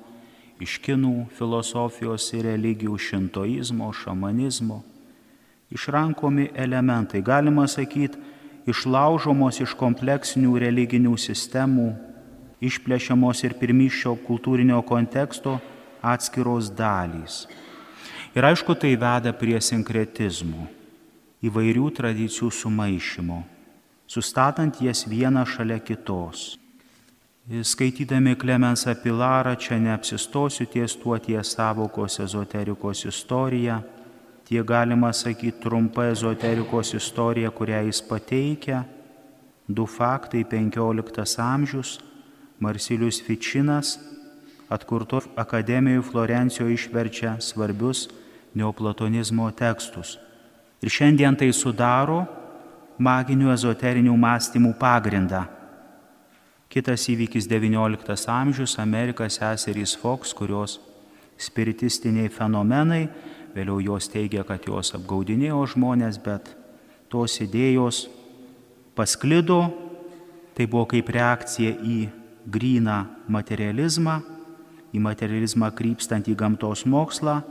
iš 0.58 0.80
kinų 0.82 1.28
filosofijos 1.38 2.26
ir 2.34 2.48
religijų, 2.50 2.96
šintoizmo, 2.98 3.92
šamanizmo. 3.94 4.82
Išrankomi 5.70 6.48
elementai, 6.58 7.22
galima 7.22 7.68
sakyti, 7.70 8.18
išlaužomos 8.68 9.60
iš 9.62 9.76
kompleksinių 9.78 10.58
religinių 10.64 11.14
sistemų, 11.20 11.92
išplėšiamos 12.64 13.44
ir 13.46 13.54
pirmyščio 13.60 14.16
kultūrinio 14.26 14.80
konteksto 14.82 15.58
atskiros 16.02 16.72
dalys. 16.74 17.44
Ir 18.34 18.44
aišku, 18.44 18.74
tai 18.74 18.96
veda 18.98 19.32
prie 19.36 19.60
sinkretizmų 19.62 20.66
įvairių 21.46 21.90
tradicijų 21.94 22.50
sumaišymo, 22.50 23.42
sustatant 24.10 24.80
jas 24.82 25.04
vieną 25.06 25.46
šalia 25.46 25.78
kitos. 25.78 26.56
Skaitydami 27.48 28.36
Klemensą 28.36 28.92
Pilarą 28.94 29.56
čia 29.56 29.78
neapsistosiu 29.80 30.66
ties 30.68 30.92
tuo 31.00 31.16
ties 31.18 31.54
savokos 31.56 32.20
ezoterikos 32.20 33.06
istorija, 33.08 33.80
tie 34.44 34.60
galima 34.62 35.12
sakyti 35.12 35.56
trumpa 35.60 36.10
ezoterikos 36.12 36.92
istorija, 36.92 37.48
kurią 37.50 37.80
jis 37.86 38.02
pateikia, 38.04 38.84
du 39.68 39.86
faktai 39.86 40.44
15 40.44 41.40
amžius, 41.40 42.00
Marsilius 42.60 43.22
Fičinas, 43.24 43.96
atkurto 44.68 45.22
akademijoje 45.36 46.02
Florencijoje 46.02 46.74
išverčia 46.74 47.40
svarbius 47.40 48.10
neoplatonizmo 48.54 49.50
tekstus. 49.56 50.18
Ir 50.84 50.92
šiandien 50.92 51.32
tai 51.36 51.54
sudaro 51.56 52.26
maginių 53.00 53.54
ezoterinių 53.56 54.12
mąstymų 54.20 54.76
pagrindą. 54.76 55.57
Kitas 56.68 57.06
įvykis 57.08 57.46
XIX 57.48 58.28
amžius- 58.28 58.76
Amerika 58.84 59.24
seserys 59.24 59.96
Fox, 59.96 60.34
kurios 60.34 60.78
spiritistiniai 61.38 62.28
fenomenai, 62.28 63.08
vėliau 63.54 63.80
jos 63.80 64.08
teigia, 64.08 64.44
kad 64.44 64.60
jos 64.68 64.92
apgaudinėjo 64.92 65.64
žmonės, 65.72 66.18
bet 66.22 66.54
tos 67.08 67.38
idėjos 67.40 68.08
pasklido, 68.94 69.72
tai 70.54 70.66
buvo 70.66 70.84
kaip 70.92 71.08
reakcija 71.08 71.72
į 71.80 72.10
gryną 72.46 73.06
materializmą, 73.28 74.22
į 74.92 75.00
materializmą 75.00 75.72
krypstant 75.72 76.28
į 76.28 76.36
gamtos 76.36 76.84
mokslą. 76.84 77.42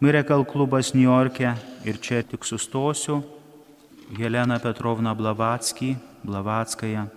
Miracle 0.00 0.44
klubas 0.44 0.94
New 0.94 1.04
York'e 1.04 1.54
ir 1.84 1.98
čia 1.98 2.22
tik 2.22 2.44
sustosiu. 2.44 3.22
Helena 4.16 4.58
Petrovna 4.58 5.14
Blavatski, 5.14 5.96
Blavatskaja 6.24 7.10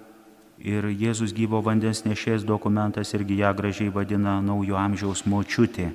ir 0.59 0.85
Jėzus 0.91 1.33
gyvo 1.35 1.61
vandens 1.65 2.03
nešės 2.05 2.45
dokumentas 2.47 3.13
irgi 3.15 3.39
ją 3.41 3.53
gražiai 3.55 3.89
vadina 3.93 4.39
naujo 4.41 4.77
amžiaus 4.79 5.25
močiutė. 5.25 5.89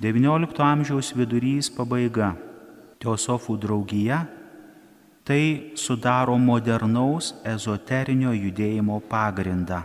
XIX 0.00 0.60
amžiaus 0.64 1.12
vidurys 1.16 1.70
pabaiga. 1.72 2.34
Teosofų 3.00 3.56
draugija 3.60 4.24
tai 5.26 5.72
sudaro 5.76 6.36
modernaus 6.38 7.34
ezoterinio 7.44 8.32
judėjimo 8.32 9.00
pagrindą. 9.08 9.82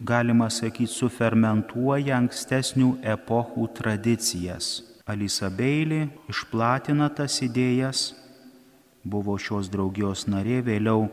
Galima 0.00 0.50
sakyti, 0.50 0.90
sufermentuoja 0.90 2.18
ankstesnių 2.18 2.98
epochų 3.14 3.68
tradicijas 3.78 4.82
Alisa 5.04 5.50
Beilį 5.52 6.06
išplatina 6.32 7.10
tas 7.12 7.34
idėjas, 7.44 8.14
buvo 9.04 9.34
šios 9.36 9.66
draugijos 9.68 10.22
narė, 10.32 10.62
vėliau 10.64 11.10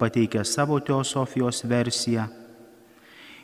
pateikė 0.00 0.44
savo 0.48 0.80
teosofijos 0.80 1.62
versiją. 1.68 2.26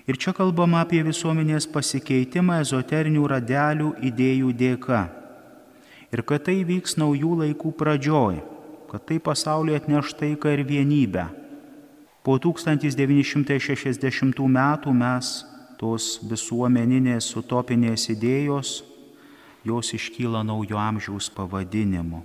Ir 0.06 0.16
čia 0.22 0.32
kalbama 0.32 0.80
apie 0.84 1.02
visuomenės 1.02 1.66
pasikeitimą 1.70 2.60
ezoterinių 2.62 3.24
radelių 3.32 3.90
idėjų 4.10 4.52
dėka. 4.54 5.02
Ir 6.14 6.22
kad 6.22 6.46
tai 6.46 6.62
vyks 6.64 6.94
naujų 7.00 7.32
laikų 7.42 7.72
pradžioj, 7.76 8.38
kad 8.90 9.02
tai 9.08 9.18
pasaulyje 9.18 9.82
atneš 9.82 10.14
taiką 10.16 10.54
ir 10.54 10.62
vienybę. 10.66 11.26
Po 12.22 12.38
1960 12.42 14.40
metų 14.58 14.94
mes 14.94 15.44
tos 15.78 16.18
visuomeninės 16.26 17.36
utopinės 17.38 18.08
idėjos 18.14 18.82
jos 19.66 19.92
iškyla 19.98 20.42
naujo 20.46 20.78
amžiaus 20.78 21.28
pavadinimu. 21.34 22.22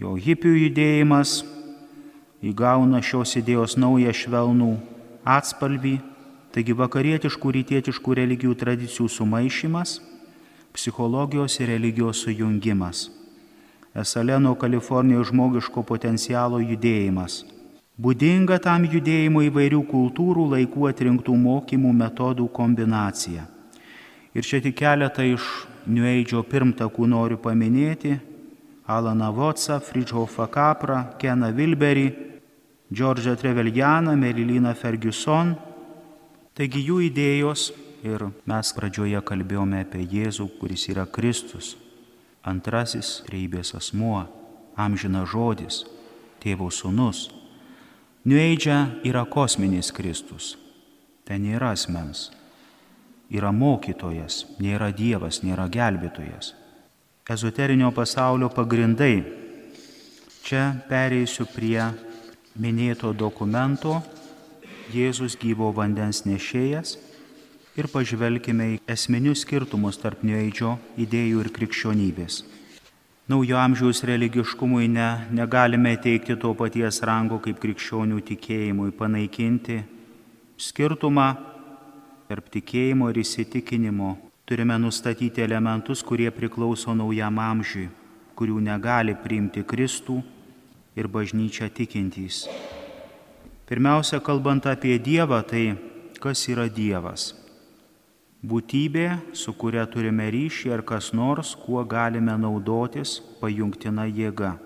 Jo 0.00 0.14
hipių 0.16 0.54
judėjimas 0.56 1.42
įgauna 2.40 3.02
šios 3.04 3.36
idėjos 3.36 3.76
naują 3.76 4.12
švelnų 4.16 4.70
atspalvį, 5.28 5.98
taigi 6.54 6.74
vakarietiškų 6.76 7.52
rytietiškų 7.58 8.16
religijų 8.16 8.56
tradicijų 8.62 9.08
sumaišymas, 9.12 10.00
psichologijos 10.72 11.58
ir 11.60 11.74
religijos 11.74 12.24
sujungimas, 12.24 13.10
Esaleno 13.94 14.54
Kalifornijos 14.54 15.32
žmogiško 15.32 15.82
potencialo 15.82 16.60
judėjimas, 16.62 17.42
būdinga 17.98 18.60
tam 18.62 18.86
judėjimo 18.86 19.42
įvairių 19.48 19.80
kultūrų 19.90 20.46
laikų 20.54 20.86
atrinktų 20.92 21.34
mokymų 21.36 21.92
metodų 22.04 22.46
kombinacija. 22.54 23.48
Ir 24.30 24.46
čia 24.46 24.62
tik 24.62 24.78
keletą 24.78 25.26
iš 25.26 25.42
New 25.90 26.06
Age'o 26.06 26.44
pirmtakų 26.46 27.08
noriu 27.10 27.38
paminėti. 27.42 28.20
Alaną 28.86 29.32
Votsą, 29.34 29.80
Friedhofą 29.82 30.46
Kaprą, 30.50 31.04
Keną 31.18 31.50
Vilberį, 31.54 32.29
Džordžą 32.92 33.36
Treveljaną, 33.38 34.16
Meriliną 34.16 34.74
Ferguson. 34.74 35.54
Taigi 36.54 36.82
jų 36.88 36.98
idėjos 37.10 37.70
ir 38.02 38.26
mes 38.50 38.72
pradžioje 38.76 39.20
kalbėjome 39.22 39.84
apie 39.84 40.02
Jėzų, 40.02 40.48
kuris 40.58 40.88
yra 40.90 41.06
Kristus, 41.06 41.76
antrasis 42.42 43.20
reibės 43.30 43.74
asmuo, 43.78 44.24
amžina 44.76 45.22
žodis, 45.26 45.84
tėvo 46.42 46.70
sūnus. 46.74 47.28
Age 48.26 48.76
yra 49.06 49.24
kosminis 49.24 49.94
Kristus, 49.94 50.56
ten 51.24 51.46
nėra 51.46 51.72
asmens 51.76 52.28
yra 53.30 53.52
mokytojas, 53.54 54.44
nėra 54.58 54.90
Dievas, 54.94 55.40
nėra 55.46 55.68
gelbėtojas. 55.70 56.54
Ezoterinio 57.30 57.92
pasaulio 57.94 58.48
pagrindai. 58.50 59.22
Čia 60.42 60.64
pereisiu 60.88 61.46
prie 61.46 61.78
minėto 62.60 63.14
dokumento 63.16 64.00
Jėzus 64.92 65.36
gyvo 65.40 65.70
vandens 65.72 66.24
nešėjas 66.26 66.96
ir 67.78 67.86
pažvelkime 67.88 68.66
į 68.74 68.78
esminius 68.90 69.44
skirtumus 69.46 70.00
tarp 70.02 70.24
neįdžio 70.26 70.74
idėjų 71.00 71.44
ir 71.44 71.50
krikščionybės. 71.56 72.42
Naujo 73.30 73.60
amžiaus 73.62 74.02
religiškumui 74.10 74.88
ne, 74.90 75.08
negalime 75.30 75.94
teikti 76.02 76.34
to 76.42 76.50
paties 76.58 76.98
rango 77.06 77.38
kaip 77.38 77.60
krikščionių 77.62 78.18
tikėjimui, 78.32 78.90
panaikinti 78.98 79.78
skirtumą 80.58 81.28
tarp 82.26 82.50
tikėjimo 82.50 83.12
ir 83.12 83.22
įsitikinimo. 83.22 84.16
Turime 84.50 84.74
nustatyti 84.82 85.46
elementus, 85.46 86.02
kurie 86.02 86.26
priklauso 86.34 86.90
naujam 86.98 87.38
amžiui, 87.38 87.86
kurių 88.34 88.58
negali 88.66 89.14
priimti 89.14 89.62
Kristų 89.62 90.18
ir 90.96 91.08
bažnyčia 91.08 91.68
tikintys. 91.68 92.46
Pirmiausia, 93.66 94.18
kalbant 94.18 94.66
apie 94.66 94.98
Dievą, 94.98 95.42
tai 95.46 95.76
kas 96.18 96.48
yra 96.50 96.66
Dievas? 96.66 97.40
būtybė, 98.40 99.36
su 99.36 99.52
kuria 99.52 99.84
turime 99.86 100.30
ryšį 100.32 100.72
ar 100.72 100.82
kas 100.82 101.12
nors, 101.12 101.52
kuo 101.54 101.84
galime 101.84 102.36
naudotis 102.40 103.20
pajungtina 103.40 104.06
jėga. 104.08 104.56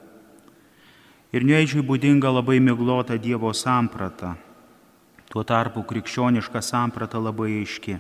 Ir 1.34 1.42
neįdžiui 1.42 1.82
būdinga 1.82 2.30
labai 2.30 2.60
miglota 2.62 3.18
Dievo 3.18 3.50
samprata. 3.52 4.36
Tuo 5.30 5.42
tarpu 5.42 5.82
krikščioniška 5.82 6.62
samprata 6.62 7.18
labai 7.18 7.50
aiški. 7.64 7.98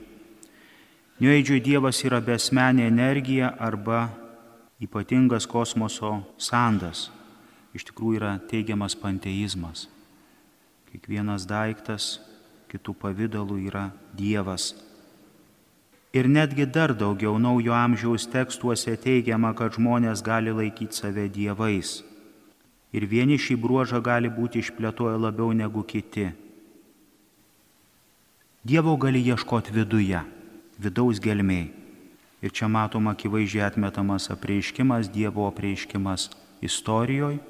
Neįdžiui 1.18 1.62
Dievas 1.62 2.04
yra 2.06 2.20
besmenė 2.22 2.86
energija 2.86 3.50
arba 3.58 4.06
ypatingas 4.82 5.46
kosmoso 5.50 6.20
sandas. 6.38 7.08
Iš 7.74 7.88
tikrųjų 7.90 8.20
yra 8.20 8.32
teigiamas 8.50 8.94
panteizmas. 8.98 9.88
Kiekvienas 10.92 11.46
daiktas 11.50 12.16
kitų 12.70 12.94
pavydalų 13.02 13.60
yra 13.66 13.88
Dievas 14.14 14.72
Ir 16.14 16.28
netgi 16.30 16.62
dar 16.74 16.94
daugiau 16.94 17.38
naujo 17.42 17.72
amžiaus 17.74 18.28
tekstuose 18.30 18.92
teigiama, 19.02 19.50
kad 19.58 19.74
žmonės 19.74 20.20
gali 20.22 20.52
laikyti 20.54 20.94
save 20.94 21.24
dievais. 21.26 22.04
Ir 22.94 23.06
vieni 23.10 23.34
šį 23.34 23.56
bruožą 23.58 23.98
gali 23.98 24.30
būti 24.30 24.62
išplėtoję 24.62 25.16
labiau 25.18 25.50
negu 25.50 25.82
kiti. 25.82 26.28
Dievo 28.62 28.94
gali 28.94 29.24
ieškoti 29.26 29.74
viduje, 29.74 30.20
vidaus 30.78 31.18
gelmiai. 31.18 31.72
Ir 32.38 32.54
čia 32.54 32.70
matom 32.70 33.10
akivaizdžiai 33.10 33.66
atmetamas 33.66 34.30
apreiškimas, 34.30 35.10
Dievo 35.10 35.48
apreiškimas 35.50 36.28
istorijoje. 36.62 37.42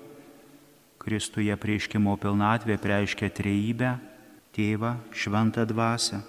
Kristuje 1.05 1.53
prieškimo 1.61 2.15
pilnatvė 2.17 2.79
reiškia 2.81 3.29
trejybę, 3.29 3.91
tėvą, 4.57 4.95
šventą 5.13 5.67
dvasę. 5.69 6.23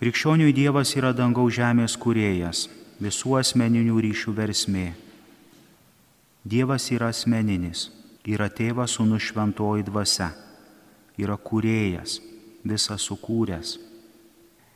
Krikščioniui 0.00 0.54
Dievas 0.56 0.94
yra 0.96 1.10
dangaus 1.12 1.58
žemės 1.58 1.98
kurėjas, 2.00 2.70
visų 3.04 3.36
asmeninių 3.42 4.00
ryšių 4.06 4.32
versmė. 4.32 4.86
Dievas 6.40 6.88
yra 6.88 7.10
asmeninis, 7.12 7.90
yra 8.24 8.48
tėvas 8.48 8.96
sūnų 8.96 9.20
šventoji 9.20 9.84
dvasia, 9.90 10.30
yra 11.20 11.36
kurėjas, 11.36 12.16
visą 12.64 12.96
sukūręs. 12.96 13.76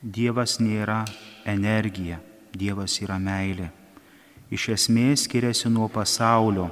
Dievas 0.05 0.59
nėra 0.61 1.07
energija, 1.49 2.21
Dievas 2.53 3.01
yra 3.01 3.17
meilė. 3.17 3.73
Iš 4.53 4.69
esmės 4.77 5.25
skiriasi 5.25 5.73
nuo 5.73 5.89
pasaulio. 5.89 6.69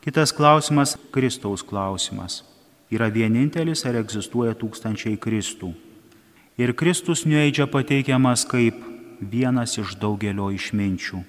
Kitas 0.00 0.32
klausimas- 0.32 0.96
Kristaus 1.14 1.62
klausimas. 1.62 2.42
Yra 2.90 3.10
vienintelis 3.12 3.84
ar 3.84 3.94
egzistuoja 4.00 4.54
tūkstančiai 4.54 5.18
Kristų? 5.20 5.74
Ir 6.56 6.72
Kristus 6.72 7.26
nueidžia 7.26 7.66
pateikiamas 7.68 8.46
kaip 8.48 8.74
vienas 9.20 9.76
iš 9.78 9.98
daugelio 10.00 10.48
išminčių, 10.56 11.20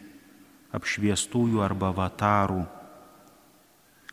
apšviestųjų 0.71 1.59
arba 1.61 1.91
vatarų. 1.91 2.63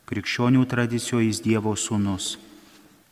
Krikščionių 0.06 0.66
tradicijoje 0.66 1.26
jis 1.26 1.40
Dievo 1.40 1.76
sūnus. 1.76 2.36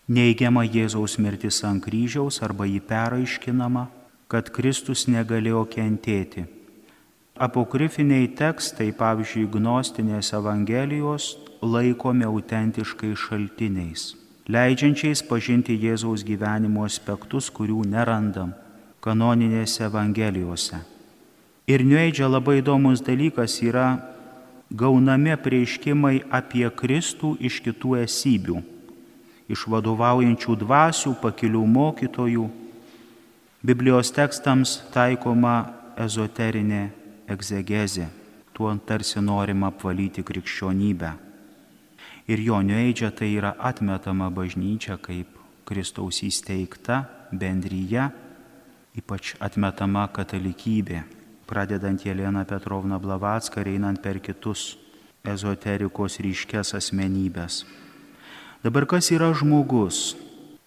Neigiama 0.09 0.65
Jėzaus 0.67 1.19
mirtis 1.19 1.63
ant 1.63 1.85
kryžiaus 1.85 2.43
arba 2.43 2.67
jį 2.67 2.81
peraiškinama, 2.81 3.87
kad 4.29 4.51
Kristus 4.51 5.07
negalėjo 5.07 5.65
kentėti. 5.71 6.56
Apokrifiniai 7.37 8.31
tekstai, 8.33 8.93
pavyzdžiui, 8.97 9.49
gnostinės 9.53 10.33
Evangelijos, 10.37 11.35
laikomi 11.61 12.25
autentiškai 12.25 13.13
šaltiniais 13.13 14.15
leidžiančiais 14.47 15.25
pažinti 15.27 15.75
Jėzaus 15.75 16.23
gyvenimo 16.27 16.85
aspektus, 16.87 17.51
kurių 17.51 17.83
nerandam 17.91 18.53
kanoninėse 19.03 19.85
Evangelijose. 19.87 20.79
Ir 21.67 21.83
nueidžia 21.83 22.29
labai 22.31 22.61
įdomus 22.61 23.03
dalykas 23.03 23.59
yra 23.63 23.99
gaunami 24.71 25.35
prieiškimai 25.43 26.21
apie 26.31 26.67
Kristų 26.71 27.35
iš 27.43 27.59
kitų 27.65 27.97
esybių, 28.05 28.61
iš 29.51 29.67
vadovaujančių 29.71 30.57
dvasių, 30.63 31.17
pakilių 31.23 31.65
mokytojų. 31.67 32.47
Biblijos 33.67 34.13
tekstams 34.15 34.79
taikoma 34.95 35.57
ezoterinė 35.99 36.85
egzegezė, 37.29 38.09
tuo 38.57 38.73
tarsi 38.87 39.21
norima 39.21 39.71
apvalyti 39.73 40.25
krikščionybę 40.27 41.15
ir 42.27 42.41
jo 42.43 42.61
nueidžia 42.63 43.11
tai 43.11 43.35
yra 43.39 43.55
atmetama 43.59 44.31
bažnyčia 44.31 44.99
kaip 44.99 45.31
Kristaus 45.67 46.23
įsteigta 46.27 47.05
bendryje, 47.31 48.11
ypač 48.99 49.35
atmetama 49.43 50.07
katalikybė, 50.15 51.03
pradedant 51.47 52.03
Jelena 52.07 52.45
Petrovna 52.47 52.99
Blavatską 52.99 53.63
ir 53.63 53.77
einant 53.77 54.03
per 54.03 54.19
kitus 54.19 54.77
ezoterikos 55.27 56.21
ryškės 56.23 56.75
asmenybės. 56.79 57.65
Dabar 58.63 58.87
kas 58.87 59.11
yra 59.15 59.33
žmogus? 59.35 60.17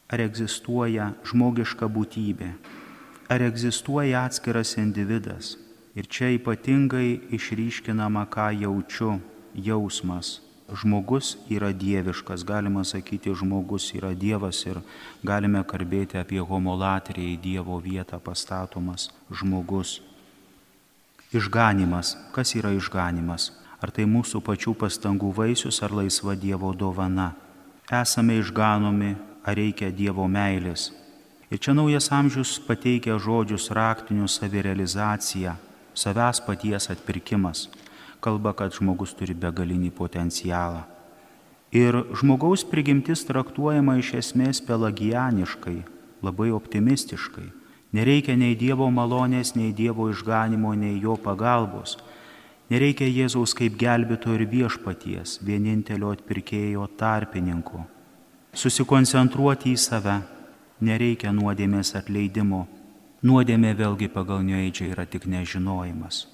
Ar 0.10 0.24
egzistuoja 0.24 1.12
žmogiška 1.28 1.86
būtybė? 1.86 2.54
Ar 3.30 3.44
egzistuoja 3.46 4.24
atskiras 4.26 4.74
individas? 4.82 5.54
Ir 6.00 6.08
čia 6.08 6.32
ypatingai 6.38 7.20
išryškinama, 7.36 8.24
ką 8.32 8.54
jaučiu, 8.64 9.18
jausmas 9.52 10.40
žmogus 10.74 11.38
yra 11.50 11.72
dieviškas, 11.74 12.44
galima 12.44 12.84
sakyti, 12.84 13.34
žmogus 13.34 13.94
yra 13.94 14.14
Dievas 14.14 14.62
ir 14.66 14.82
galime 15.24 15.64
kalbėti 15.66 16.20
apie 16.20 16.42
homolatriją 16.42 17.34
į 17.34 17.40
Dievo 17.42 17.80
vietą 17.82 18.20
pastatomas 18.22 19.10
žmogus. 19.32 20.00
Išganimas. 21.34 22.16
Kas 22.34 22.56
yra 22.58 22.74
išganimas? 22.74 23.52
Ar 23.80 23.94
tai 23.96 24.06
mūsų 24.10 24.42
pačių 24.44 24.76
pastangų 24.76 25.32
vaisius 25.36 25.82
ar 25.86 25.94
laisva 25.96 26.36
Dievo 26.36 26.74
dovana? 26.74 27.32
Esame 27.90 28.40
išganomi, 28.42 29.16
ar 29.46 29.56
reikia 29.58 29.92
Dievo 29.94 30.28
meilės? 30.28 30.90
Ir 31.50 31.58
čia 31.58 31.74
naujas 31.74 32.12
amžius 32.14 32.60
pateikia 32.62 33.16
žodžius 33.18 33.72
raktinių 33.74 34.28
savirealizacija, 34.30 35.56
savęs 36.00 36.40
paties 36.48 36.90
atpirkimas 36.94 37.68
kalba, 38.20 38.54
kad 38.54 38.76
žmogus 38.76 39.16
turi 39.18 39.34
begalinį 39.34 39.92
potencialą. 39.96 40.84
Ir 41.76 41.96
žmogaus 42.18 42.66
prigimtis 42.66 43.24
traktuojama 43.28 44.00
iš 44.02 44.16
esmės 44.20 44.62
pelagianiškai, 44.66 45.78
labai 46.26 46.50
optimistiškai. 46.56 47.48
Nereikia 47.94 48.36
nei 48.38 48.58
Dievo 48.58 48.90
malonės, 48.94 49.56
nei 49.58 49.72
Dievo 49.74 50.10
išganimo, 50.10 50.74
nei 50.78 50.98
jo 51.02 51.16
pagalbos. 51.18 51.98
Nereikia 52.70 53.08
Jėzaus 53.10 53.56
kaip 53.58 53.78
gelbėto 53.82 54.34
ir 54.38 54.46
viešpaties, 54.50 55.40
vienintelio 55.46 56.12
atpirkėjo 56.14 56.86
tarpininko. 56.98 57.86
Susikoncentruoti 58.54 59.74
į 59.74 59.80
save. 59.82 60.20
Nereikia 60.86 61.34
nuodėmės 61.34 61.96
atleidimo. 61.98 62.68
Nuodėmė 63.24 63.76
vėlgi 63.76 64.08
pagal 64.12 64.44
neįdžią 64.48 64.92
yra 64.94 65.06
tik 65.06 65.26
nežinojimas 65.28 66.26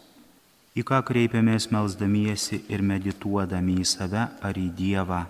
į 0.76 0.84
ką 0.84 1.00
kreipiamės 1.08 1.70
melzdamiesi 1.72 2.60
ir 2.72 2.84
medituodami 2.84 3.80
į 3.80 3.86
save 3.88 4.26
ar 4.44 4.58
į 4.60 4.68
Dievą. 4.76 5.22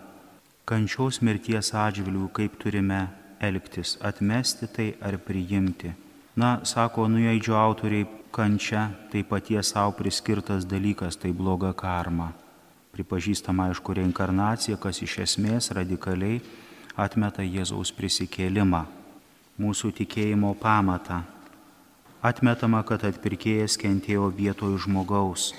Kančios 0.65 1.21
mirties 1.21 1.69
atžvilgių, 1.77 2.29
kaip 2.33 2.55
turime 2.57 3.03
elgtis, 3.39 3.93
atmesti 4.01 4.65
tai 4.65 4.87
ar 5.05 5.19
priimti. 5.21 5.93
Na, 6.35 6.57
sako 6.65 7.05
nuėdžio 7.11 7.53
autoriai, 7.59 8.07
kančia 8.33 8.89
tai 9.11 9.21
paties 9.23 9.69
savo 9.75 9.93
priskirtas 9.99 10.65
dalykas, 10.65 11.15
tai 11.21 11.31
bloga 11.31 11.71
karma. 11.77 12.31
Pripažįstama 12.95 13.69
aišku 13.69 13.93
reinkarnacija, 13.99 14.79
kas 14.81 15.03
iš 15.05 15.19
esmės 15.27 15.69
radikaliai 15.77 16.41
atmeta 16.97 17.45
Jėzaus 17.45 17.93
prisikėlimą, 17.93 18.81
mūsų 19.61 19.93
tikėjimo 20.01 20.55
pamatą 20.57 21.21
atmetama, 22.25 22.81
kad 22.87 23.05
atpirkėjas 23.05 23.77
kentėjo 23.81 24.31
vietoj 24.33 24.79
žmogaus. 24.85 25.51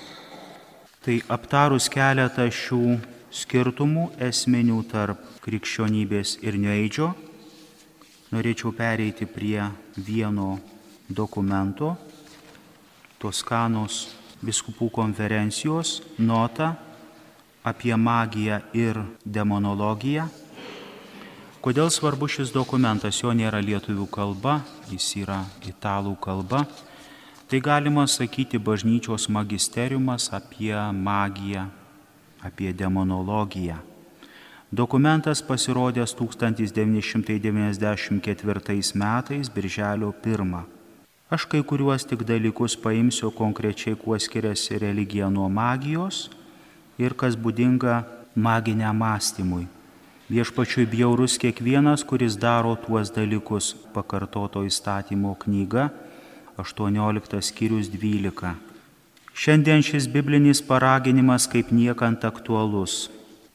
Tai 1.03 1.21
aptarus 1.31 1.87
keletą 1.91 2.49
šių 2.51 2.97
skirtumų 3.31 4.09
esminių 4.27 4.81
tarp 4.91 5.21
krikščionybės 5.45 6.37
ir 6.43 6.57
neįdžio, 6.59 7.13
norėčiau 8.35 8.73
pereiti 8.75 9.27
prie 9.29 9.69
vieno 9.95 10.57
dokumento, 11.07 11.95
Toskanos 13.17 14.11
biskupų 14.45 14.91
konferencijos 14.93 16.03
notą 16.21 16.75
apie 17.65 17.95
magiją 17.97 18.59
ir 18.77 18.99
demonologiją. 19.25 20.27
Kodėl 21.65 21.89
svarbu 21.89 22.29
šis 22.29 22.53
dokumentas? 22.53 23.17
Jo 23.23 23.33
nėra 23.33 23.57
lietuvių 23.65 24.05
kalba, 24.13 24.59
jis 24.91 25.15
yra 25.23 25.41
italų 25.67 26.15
kalba. 26.21 26.65
Tai 27.47 27.59
galima 27.63 28.07
sakyti 28.07 28.59
bažnyčios 28.59 29.29
magisteriumas 29.31 30.33
apie 30.35 30.75
magiją, 30.93 31.67
apie 32.43 32.73
demonologiją. 32.73 33.75
Dokumentas 34.71 35.41
pasirodęs 35.41 36.15
1994 36.15 38.93
metais, 38.95 39.49
birželio 39.49 40.13
1. 40.25 40.63
Aš 41.29 41.45
kai 41.47 41.63
kuriuos 41.63 42.05
tik 42.07 42.23
dalykus 42.27 42.75
paimsiu 42.75 43.31
konkrečiai, 43.31 43.95
kuo 43.95 44.19
skiriasi 44.19 44.77
religija 44.79 45.29
nuo 45.29 45.49
magijos 45.49 46.29
ir 46.99 47.13
kas 47.15 47.35
būdinga 47.35 48.03
maginiam 48.35 48.97
mąstymui. 48.99 49.67
Viešpačiui 50.27 50.83
bjaurus 50.91 51.37
kiekvienas, 51.39 52.01
kuris 52.03 52.35
daro 52.35 52.73
tuos 52.75 53.13
dalykus, 53.15 53.69
pakartoto 53.95 54.65
įstatymo 54.67 55.37
knyga, 55.39 55.85
18 56.59 57.39
skyrius 57.47 57.87
12. 57.93 58.49
Šiandien 59.31 59.85
šis 59.87 60.09
biblinis 60.11 60.59
paraginimas 60.59 61.45
kaip 61.47 61.71
niekant 61.71 62.25
aktualus 62.27 63.05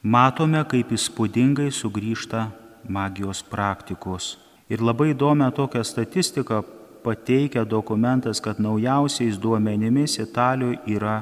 matome, 0.02 0.62
kaip 0.64 0.94
įspūdingai 0.96 1.68
sugrįžta 1.68 2.46
magijos 2.88 3.44
praktikos. 3.44 4.38
Ir 4.72 4.80
labai 4.80 5.10
įdomią 5.12 5.50
tokią 5.52 5.84
statistiką 5.84 6.62
pateikia 7.04 7.66
dokumentas, 7.68 8.40
kad 8.40 8.56
naujausiais 8.56 9.36
duomenimis 9.36 10.16
Italijoje 10.24 10.80
yra 10.96 11.20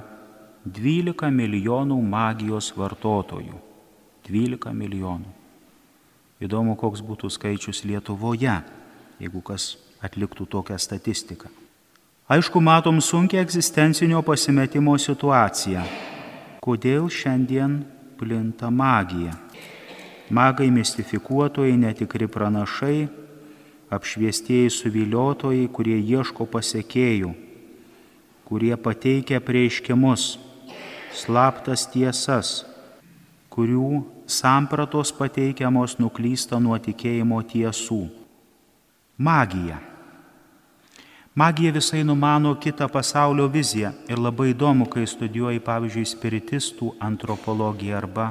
12 0.63 1.35
milijonų 1.35 1.99
magijos 2.07 2.71
vartotojų. 2.79 3.59
12 4.31 4.79
milijonų. 4.79 5.39
Įdomu, 6.40 6.72
koks 6.81 7.03
būtų 7.05 7.29
skaičius 7.29 7.83
Lietuvoje, 7.85 8.55
jeigu 9.20 9.42
kas 9.44 9.74
atliktų 10.00 10.46
tokią 10.48 10.79
statistiką. 10.81 11.50
Aišku, 12.31 12.62
matom 12.64 13.00
sunkia 13.05 13.42
egzistencinio 13.44 14.22
pasimetimo 14.24 14.94
situaciją. 14.96 15.83
Kodėl 16.64 17.11
šiandien 17.12 17.83
plinta 18.16 18.70
magija. 18.70 19.35
Magai 20.31 20.70
mistifikuotojai, 20.72 21.74
netikri 21.76 22.29
pranašai, 22.31 23.09
apšviestieji 23.90 24.70
suviliotojai, 24.70 25.66
kurie 25.74 25.98
ieško 25.98 26.46
pasiekėjų, 26.48 27.35
kurie 28.46 28.72
pateikia 28.79 29.42
prieiškimus, 29.42 30.38
slaptas 31.18 31.88
tiesas, 31.90 32.61
kurių 33.50 34.05
sampratos 34.31 35.12
pateikiamos 35.12 35.99
nuklysta 35.99 36.61
nuo 36.62 36.79
tikėjimo 36.79 37.43
tiesų. 37.51 38.03
Magija. 39.19 39.81
Magija 41.35 41.73
visai 41.73 42.05
numano 42.05 42.55
kitą 42.57 42.88
pasaulio 42.88 43.49
viziją 43.49 43.93
ir 44.09 44.19
labai 44.19 44.51
įdomu, 44.55 44.87
kai 44.90 45.05
studijuoji, 45.07 45.61
pavyzdžiui, 45.62 46.07
spiritistų 46.09 46.95
antropologiją 47.01 47.99
arba 47.99 48.31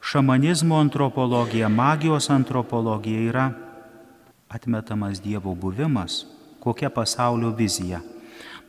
šamanizmo 0.00 0.78
antropologiją, 0.78 1.68
magijos 1.68 2.30
antropologiją 2.30 3.24
yra 3.30 3.46
atmetamas 4.48 5.22
Dievo 5.22 5.54
buvimas, 5.54 6.24
kokia 6.60 6.90
pasaulio 6.90 7.50
vizija. 7.50 8.00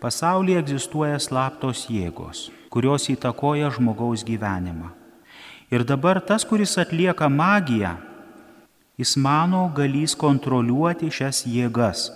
Pasaulyje 0.01 0.59
egzistuoja 0.61 1.19
slaptos 1.19 1.87
jėgos, 1.89 2.47
kurios 2.69 3.09
įtakoja 3.09 3.71
žmogaus 3.73 4.25
gyvenimą. 4.25 4.91
Ir 5.71 5.83
dabar 5.83 6.21
tas, 6.23 6.45
kuris 6.47 6.77
atlieka 6.79 7.27
magiją, 7.29 7.97
jis 8.97 9.17
mano 9.19 9.67
galys 9.75 10.15
kontroliuoti 10.15 11.11
šias 11.11 11.43
jėgas 11.47 12.07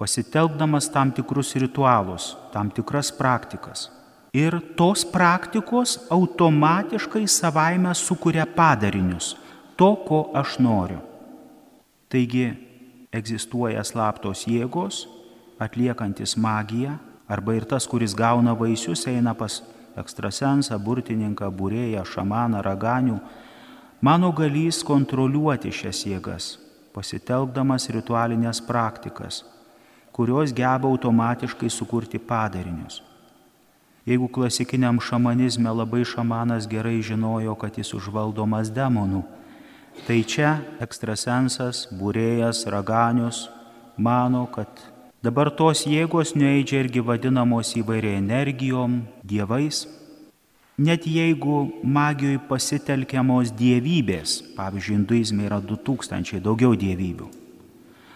pasitelkdamas 0.00 0.88
tam 0.88 1.12
tikrus 1.12 1.52
ritualus, 1.60 2.36
tam 2.52 2.70
tikras 2.72 3.12
praktikas. 3.12 3.90
Ir 4.32 4.56
tos 4.78 5.04
praktikos 5.04 5.98
automatiškai 6.08 7.26
savaime 7.28 7.92
sukuria 7.94 8.46
padarinius 8.46 9.34
to, 9.76 9.90
ko 10.08 10.30
aš 10.32 10.56
noriu. 10.62 11.02
Taigi 12.08 12.46
egzistuoja 13.12 13.82
slaptos 13.84 14.46
jėgos, 14.48 15.04
atliekantis 15.60 16.36
magiją, 16.40 16.96
arba 17.28 17.58
ir 17.58 17.66
tas, 17.68 17.84
kuris 17.90 18.14
gauna 18.16 18.54
vaisius, 18.56 19.04
eina 19.10 19.34
pas 19.34 19.60
ekstrasensą, 19.98 20.78
burtininką, 20.78 21.50
būrėją, 21.50 22.04
šamaną, 22.06 22.62
raganių, 22.62 23.18
mano 24.00 24.30
galys 24.32 24.84
kontroliuoti 24.86 25.72
šias 25.72 26.04
jėgas, 26.06 26.52
pasitelkdamas 26.94 27.88
ritualinės 27.94 28.62
praktikas 28.66 29.44
kurios 30.20 30.52
geba 30.52 30.88
automatiškai 30.88 31.70
sukurti 31.70 32.18
padarinius. 32.18 33.02
Jeigu 34.04 34.28
klasikiniam 34.28 34.98
šamanizme 35.00 35.70
labai 35.70 36.04
šamanas 36.04 36.66
gerai 36.68 37.00
žinojo, 37.00 37.54
kad 37.54 37.78
jis 37.78 37.94
užvaldomas 37.94 38.68
demonų, 38.68 39.22
tai 40.04 40.22
čia 40.28 40.58
ekstrasensas, 40.84 41.86
būrėjas, 41.96 42.66
raganius 42.68 43.46
mano, 43.96 44.46
kad 44.52 44.68
dabar 45.20 45.50
tos 45.52 45.84
jėgos 45.84 46.32
neįdžia 46.32 46.84
irgi 46.84 47.02
vadinamos 47.04 47.74
įvairiai 47.76 48.20
energijom, 48.20 49.02
dievais. 49.24 49.84
Net 50.80 51.04
jeigu 51.04 51.66
magijoje 51.84 52.40
pasitelkiamos 52.48 53.50
dievybės, 53.52 54.38
pavyzdžiui, 54.56 54.94
hinduizme 54.96 55.44
yra 55.44 55.58
2000 55.60 56.40
daugiau 56.40 56.72
dievybių, 56.72 57.28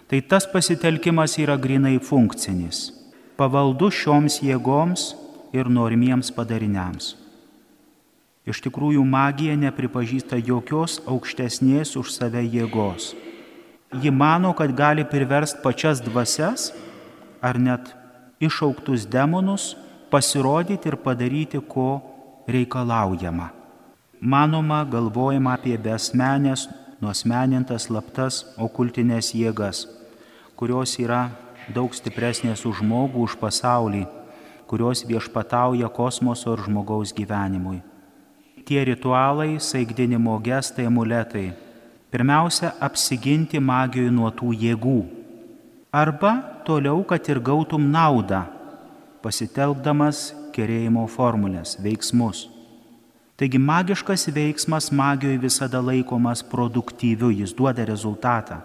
tai 0.08 0.22
tas 0.24 0.48
pasitelkimas 0.48 1.36
yra 1.42 1.58
grinai 1.60 1.98
funkcinis, 2.00 2.88
pavaldus 3.36 3.98
šioms 4.00 4.40
jėgoms 4.40 5.10
ir 5.52 5.68
norimiems 5.68 6.32
padariniams. 6.32 7.18
Iš 8.48 8.60
tikrųjų, 8.64 9.04
magija 9.04 9.56
nepripažįsta 9.60 10.40
jokios 10.40 10.98
aukštesnės 11.08 11.94
už 12.00 12.16
save 12.16 12.42
jėgos. 12.44 13.12
Ji 14.00 14.10
mano, 14.12 14.50
kad 14.56 14.72
gali 14.76 15.04
priversti 15.04 15.60
pačias 15.64 16.00
dvasias 16.04 16.72
ar 17.44 17.60
net 17.60 17.92
išauktus 18.40 19.04
demonus 19.04 19.74
pasirodyti 20.10 20.88
ir 20.88 20.96
padaryti, 20.96 21.60
ko 21.60 22.00
reikalaujama. 22.48 23.50
Manoma, 24.20 24.84
galvojama 24.88 25.52
apie 25.58 25.76
besmenės 25.76 26.68
nuosmenintas 27.02 27.88
slaptas 27.88 28.44
okultinės 28.56 29.34
jėgas, 29.36 29.84
kurios 30.56 30.96
yra 31.02 31.26
daug 31.74 31.92
stipresnės 31.92 32.64
už 32.64 32.80
žmogų, 32.80 33.26
už 33.28 33.36
pasaulį, 33.40 34.06
kurios 34.70 35.04
viešpatauja 35.04 35.90
kosmoso 35.92 36.54
ir 36.54 36.64
žmogaus 36.64 37.12
gyvenimui. 37.12 37.82
Tie 38.64 38.80
ritualai, 38.80 39.58
saigdinimo 39.60 40.38
gestai, 40.40 40.86
amuletai- 40.88 41.52
pirmiausia, 42.12 42.72
apsiginti 42.80 43.60
magijoj 43.60 44.10
nuo 44.10 44.30
tų 44.30 44.54
jėgų. 44.56 45.00
Arba 45.92 46.53
toliau, 46.64 47.04
kad 47.04 47.28
ir 47.28 47.40
gautum 47.44 47.86
naudą, 47.92 48.44
pasitelkdamas 49.24 50.32
kerėjimo 50.54 51.06
formulės, 51.10 51.78
veiksmus. 51.82 52.48
Taigi 53.34 53.58
magiškas 53.58 54.28
veiksmas 54.30 54.92
magijoje 54.94 55.40
visada 55.42 55.80
laikomas 55.82 56.44
produktyviu, 56.46 57.32
jis 57.34 57.54
duoda 57.56 57.84
rezultatą. 57.84 58.60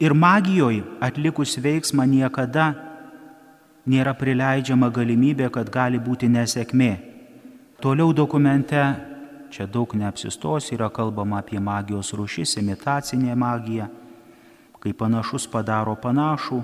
Ir 0.00 0.12
magijoje 0.12 0.82
atlikus 1.00 1.56
veiksmą 1.56 2.04
niekada 2.10 2.74
nėra 3.88 4.12
prileidžiama 4.18 4.90
galimybė, 4.92 5.48
kad 5.52 5.70
gali 5.72 6.00
būti 6.02 6.28
nesėkmė. 6.28 6.92
Toliau 7.80 8.12
dokumente, 8.12 8.80
čia 9.52 9.66
daug 9.66 9.94
neapsistos, 9.96 10.70
yra 10.72 10.90
kalbama 10.92 11.40
apie 11.40 11.60
magijos 11.60 12.12
rušis, 12.16 12.56
imitacinė 12.60 13.36
magija, 13.36 13.88
kai 14.80 14.92
panašus 14.92 15.46
padaro 15.48 15.96
panašų, 15.96 16.60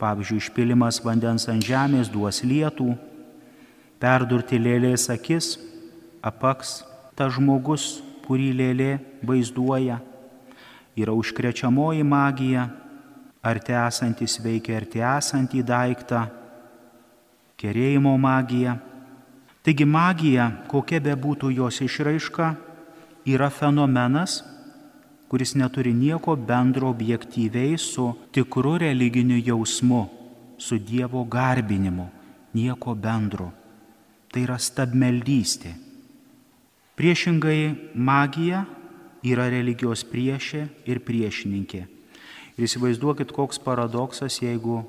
pavyzdžiui, 0.00 0.40
išpilimas 0.42 1.00
vandens 1.04 1.48
ant 1.50 1.64
žemės 1.64 2.10
duos 2.12 2.42
lietų, 2.44 2.92
perdurti 4.02 4.58
lėlės 4.60 5.08
akis 5.12 5.56
apaks 6.24 6.82
tas 7.16 7.32
žmogus, 7.36 8.02
kurį 8.26 8.50
lėlė 8.58 8.90
vaizduoja, 9.24 10.00
yra 10.98 11.14
užkrečiamoji 11.14 12.02
magija, 12.04 12.66
arti 13.46 13.76
esantis 13.78 14.40
veikia 14.42 14.80
arti 14.80 15.02
esantį 15.06 15.62
daiktą, 15.66 16.26
kerėjimo 17.60 18.16
magija. 18.18 18.76
Taigi 19.64 19.86
magija, 19.86 20.50
kokia 20.70 21.00
be 21.02 21.14
būtų 21.18 21.52
jos 21.54 21.80
išraiška, 21.82 22.52
yra 23.26 23.48
fenomenas, 23.50 24.42
kuris 25.28 25.54
neturi 25.58 25.92
nieko 25.94 26.36
bendro 26.36 26.90
objektyviai 26.90 27.78
su 27.78 28.12
tikru 28.32 28.76
religiniu 28.78 29.38
jausmu, 29.38 30.06
su 30.58 30.78
Dievo 30.78 31.24
garbinimu, 31.24 32.08
nieko 32.54 32.94
bendro. 32.94 33.50
Tai 34.32 34.42
yra 34.44 34.58
stabmeldystė. 34.60 35.74
Priešingai 36.96 37.92
magija 37.94 38.64
yra 39.26 39.48
religijos 39.52 40.04
priešė 40.08 40.66
ir 40.88 41.02
priešininkė. 41.04 41.82
Ir 42.56 42.64
įsivaizduokit, 42.64 43.32
koks 43.36 43.60
paradoksas, 43.60 44.38
jeigu 44.40 44.80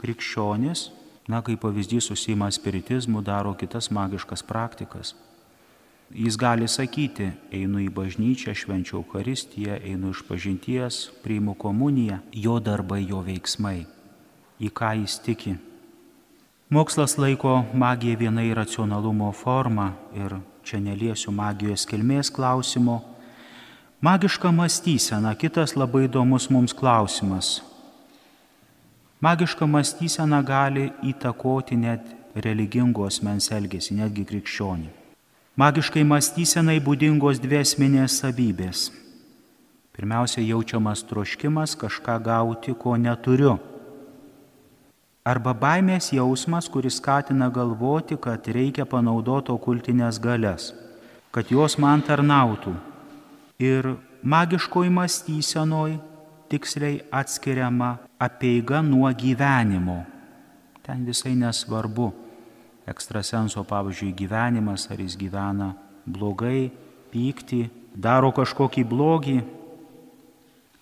krikščionis, 0.00 0.88
na, 1.28 1.42
kaip 1.44 1.60
pavyzdys 1.62 2.08
susima 2.08 2.48
spiritizmu, 2.52 3.20
daro 3.22 3.52
kitas 3.58 3.90
magiškas 3.92 4.42
praktikas. 4.46 5.12
Jis 6.10 6.34
gali 6.34 6.66
sakyti, 6.66 7.28
einu 7.54 7.78
į 7.84 7.86
bažnyčią, 7.94 8.50
švenčiu 8.58 8.96
Eucharistiją, 8.98 9.76
einu 9.78 10.10
iš 10.10 10.24
pažinties, 10.26 11.04
priimu 11.22 11.54
komuniją, 11.54 12.18
jo 12.34 12.56
darbai, 12.58 13.04
jo 13.06 13.20
veiksmai, 13.22 13.84
į 14.58 14.72
ką 14.74 14.90
jis 15.04 15.20
tiki. 15.22 15.54
Mokslas 16.70 17.14
laiko 17.14 17.62
magiją 17.74 18.18
viena 18.18 18.42
iracionalumo 18.42 19.30
forma 19.30 19.92
ir 20.18 20.34
čia 20.66 20.82
neliesiu 20.82 21.30
magijos 21.30 21.86
kilmės 21.86 22.30
klausimo. 22.34 23.00
Magiška 24.02 24.50
mąstysena, 24.50 25.36
kitas 25.38 25.76
labai 25.78 26.08
įdomus 26.08 26.50
mums 26.50 26.74
klausimas. 26.74 27.60
Magiška 29.22 29.66
mąstysena 29.66 30.42
gali 30.42 30.90
įtakoti 31.06 31.78
net 31.78 32.16
religingos 32.34 33.22
mens 33.22 33.52
elgesį, 33.54 34.00
netgi 34.02 34.26
krikščionį. 34.26 34.99
Magiškai 35.58 36.04
mąstysenai 36.06 36.78
būdingos 36.78 37.40
dvi 37.42 37.56
esminės 37.58 38.20
savybės. 38.20 38.84
Pirmiausia, 39.90 40.44
jaučiamas 40.46 41.02
troškimas 41.02 41.74
kažką 41.74 42.20
gauti, 42.22 42.70
ko 42.78 42.94
neturiu. 42.94 43.56
Arba 45.26 45.50
baimės 45.50 46.12
jausmas, 46.14 46.70
kuris 46.70 47.00
skatina 47.02 47.50
galvoti, 47.50 48.14
kad 48.14 48.46
reikia 48.46 48.86
panaudoti 48.86 49.50
okultinės 49.50 50.22
galias, 50.22 50.70
kad 51.34 51.50
jos 51.50 51.76
man 51.82 52.06
tarnautų. 52.06 52.76
Ir 53.58 53.96
magiškoj 54.22 54.86
mąstysenoj 54.86 55.98
tiksliai 56.48 57.02
atskiriama 57.10 57.96
apeiga 58.22 58.86
nuo 58.86 59.10
gyvenimo. 59.10 60.04
Ten 60.86 61.02
visai 61.04 61.34
nesvarbu 61.34 62.12
ekstrasenso, 62.90 63.62
pavyzdžiui, 63.64 64.12
gyvenimas, 64.18 64.88
ar 64.90 65.00
jis 65.00 65.16
gyvena 65.18 65.72
blogai, 66.06 66.70
pyktį, 67.14 67.68
daro 67.94 68.32
kažkokį 68.34 68.84
blogį. 68.90 69.38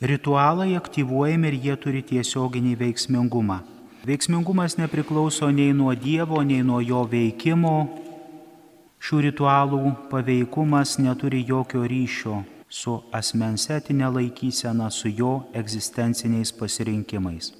Ritualai 0.00 0.76
aktyvuojami 0.78 1.50
ir 1.50 1.56
jie 1.64 1.76
turi 1.76 2.02
tiesioginį 2.06 2.76
veiksmingumą. 2.78 3.58
Veiksmingumas 4.06 4.78
nepriklauso 4.78 5.50
nei 5.50 5.72
nuo 5.74 5.92
Dievo, 5.94 6.40
nei 6.46 6.62
nuo 6.62 6.78
jo 6.80 7.02
veikimo. 7.04 7.78
Šių 9.02 9.18
ritualų 9.28 9.80
paveikumas 10.10 10.96
neturi 11.02 11.42
jokio 11.46 11.82
ryšio 11.86 12.42
su 12.68 12.98
asmens 13.14 13.68
etinė 13.72 14.10
laikysena, 14.12 14.90
su 14.90 15.08
jo 15.08 15.48
egzistenciniais 15.56 16.52
pasirinkimais. 16.52 17.52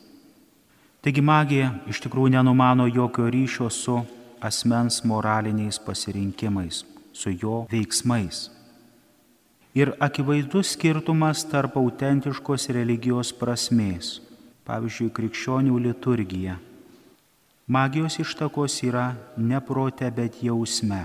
Taigi 1.02 1.22
magija 1.22 1.70
iš 1.88 2.02
tikrųjų 2.04 2.34
nenumano 2.34 2.88
jokio 2.90 3.28
ryšio 3.32 3.70
su 3.70 4.00
asmens 4.40 5.02
moraliniais 5.04 5.78
pasirinkimais, 5.78 6.84
su 7.12 7.30
jo 7.30 7.66
veiksmais. 7.70 8.48
Ir 9.74 9.92
akivaizdus 10.00 10.72
skirtumas 10.74 11.44
tarp 11.46 11.76
autentiškos 11.76 12.70
religijos 12.74 13.30
prasmės, 13.36 14.18
pavyzdžiui, 14.66 15.12
krikščionių 15.14 15.76
liturgija. 15.84 16.56
Magijos 17.68 18.16
ištakos 18.22 18.80
yra 18.88 19.12
ne 19.36 19.60
prote, 19.60 20.08
bet 20.10 20.40
jausme. 20.42 21.04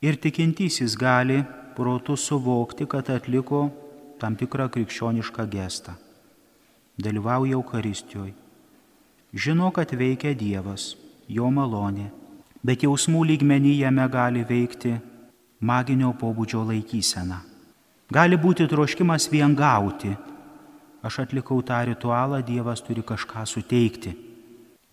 Ir 0.00 0.16
tikintysis 0.16 0.96
gali 0.96 1.42
protu 1.76 2.16
suvokti, 2.16 2.86
kad 2.88 3.10
atliko 3.12 3.68
tam 4.20 4.36
tikrą 4.40 4.70
krikščionišką 4.72 5.46
gestą. 5.52 5.94
Dalyvauja 6.96 7.58
Eucharistijoje. 7.58 8.34
Žino, 9.34 9.72
kad 9.74 9.90
veikia 9.98 10.30
Dievas, 10.38 10.94
jo 11.28 11.48
malonė, 11.50 12.06
bet 12.64 12.84
jausmų 12.86 13.24
lygmenį 13.30 13.74
jame 13.82 14.06
gali 14.08 14.44
veikti 14.48 14.96
maginio 15.60 16.14
pobūdžio 16.20 16.64
laikysena. 16.70 17.42
Gali 18.12 18.36
būti 18.40 18.66
troškimas 18.68 19.28
vien 19.32 19.54
gauti. 19.56 20.14
Aš 21.04 21.20
atlikau 21.26 21.60
tą 21.62 21.82
ritualą, 21.84 22.40
Dievas 22.40 22.80
turi 22.80 23.04
kažką 23.04 23.44
suteikti. 23.46 24.14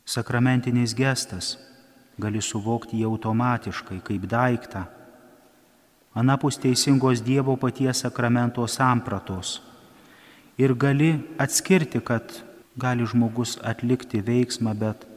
Sakramentinis 0.06 0.96
gestas 0.96 1.56
gali 2.20 2.42
suvokti 2.44 3.00
jį 3.00 3.08
automatiškai 3.08 4.02
kaip 4.04 4.28
daiktą 4.28 4.88
anapus 6.14 6.58
teisingos 6.58 7.24
Dievo 7.24 7.56
paties 7.56 8.04
sakramento 8.04 8.68
sampratos. 8.68 9.62
Ir 10.58 10.74
gali 10.76 11.20
atskirti, 11.38 12.00
kad 12.00 12.44
gali 12.78 13.06
žmogus 13.06 13.58
atlikti 13.64 14.22
veiksmą, 14.22 14.76
bet 14.76 15.08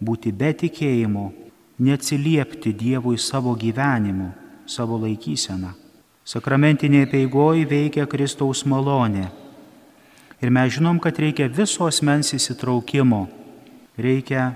būti 0.00 0.32
be 0.32 0.52
tikėjimo, 0.52 1.32
neatsiliepti 1.78 2.72
Dievui 2.74 3.18
savo 3.18 3.54
gyvenimu, 3.54 4.30
savo 4.66 4.98
laikyseną. 5.02 5.74
Sakramentinėje 6.28 7.08
peigoje 7.08 7.64
veikia 7.68 8.04
Kristaus 8.06 8.64
malonė. 8.68 9.30
Ir 10.42 10.52
mes 10.54 10.74
žinom, 10.76 11.00
kad 11.00 11.16
reikia 11.18 11.48
visos 11.48 12.02
mens 12.04 12.34
įsitraukimo, 12.36 13.26
reikia 13.96 14.52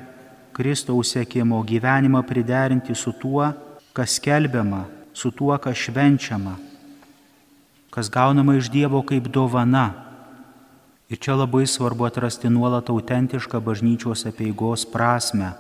Kristaus 0.53 1.15
sėkimo 1.17 1.63
gyvenimą 1.65 2.21
priderinti 2.29 2.95
su 2.95 3.15
tuo, 3.17 3.49
kas 3.97 4.19
skelbiama 4.21 4.85
su 5.13 5.31
tuo, 5.31 5.57
kas 5.59 5.77
švenčiama, 5.77 6.57
kas 7.91 8.11
gaunama 8.11 8.57
iš 8.57 8.71
Dievo 8.73 9.03
kaip 9.03 9.29
dovana. 9.29 9.93
Ir 11.13 11.21
čia 11.21 11.37
labai 11.37 11.67
svarbu 11.69 12.07
atrasti 12.09 12.49
nuolat 12.49 12.89
autentišką 12.89 13.61
bažnyčios 13.61 14.25
apieigos 14.29 14.87
prasme. 14.89 15.53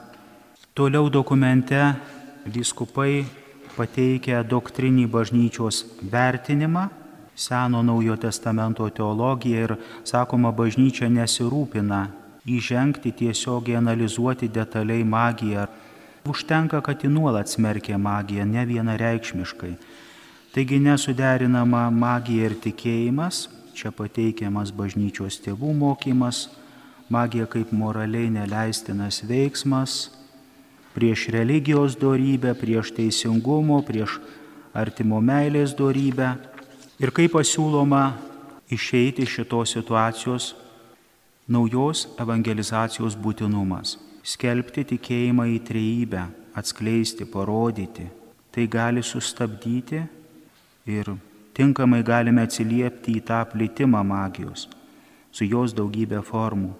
Toliau 0.72 1.10
dokumente 1.12 1.76
vyskupai 2.48 3.26
pateikia 3.76 4.38
doktrinį 4.40 5.04
bažnyčios 5.04 5.82
vertinimą, 6.00 6.86
Seno 7.36 7.82
Naujo 7.84 8.16
Testamento 8.16 8.86
teologiją 8.88 9.66
ir, 9.66 9.74
sakoma, 10.08 10.48
bažnyčia 10.48 11.10
nesirūpina 11.12 11.98
įžengti 12.48 13.12
tiesiogiai 13.12 13.76
analizuoti 13.82 14.48
detaliai 14.48 15.04
magiją 15.04 15.66
Užtenka, 16.24 16.80
kad 16.80 17.04
ji 17.04 17.10
nuolat 17.12 17.52
smerkė 17.52 17.98
magiją, 18.00 18.48
ne 18.48 18.64
vienareikšmiškai. 18.64 19.74
Taigi 20.54 20.80
nesuderinama 20.80 21.88
magija 21.90 22.48
ir 22.48 22.56
tikėjimas, 22.64 23.44
čia 23.76 23.92
pateikiamas 23.92 24.72
bažnyčios 24.72 25.40
tėvų 25.44 25.76
mokymas, 25.84 26.46
magija 27.12 27.44
kaip 27.44 27.76
moraliai 27.76 28.32
neleistinas 28.32 29.20
veiksmas, 29.28 30.21
prieš 30.94 31.28
religijos 31.34 31.96
darybę, 31.98 32.54
prieš 32.58 32.92
teisingumo, 32.96 33.80
prieš 33.86 34.18
artimo 34.74 35.20
meilės 35.20 35.74
darybę 35.78 36.34
ir 37.02 37.12
kaip 37.12 37.34
pasiūloma 37.36 38.04
išeiti 38.72 39.26
iš 39.26 39.40
šitos 39.40 39.76
situacijos 39.76 40.52
naujos 41.48 42.06
evangelizacijos 42.22 43.18
būtinumas 43.18 43.98
skelbti 44.22 44.84
tikėjimą 44.94 45.48
į 45.56 45.58
trejybę, 45.66 46.26
atskleisti, 46.58 47.26
parodyti. 47.26 48.06
Tai 48.52 48.66
gali 48.68 49.02
sustabdyti 49.02 50.02
ir 50.92 51.08
tinkamai 51.56 52.02
galime 52.04 52.44
atsiliepti 52.46 53.16
į 53.18 53.24
tą 53.28 53.40
plitimą 53.48 54.02
magijos, 54.06 54.68
su 55.32 55.48
jos 55.48 55.74
daugybė 55.74 56.20
formų. 56.26 56.72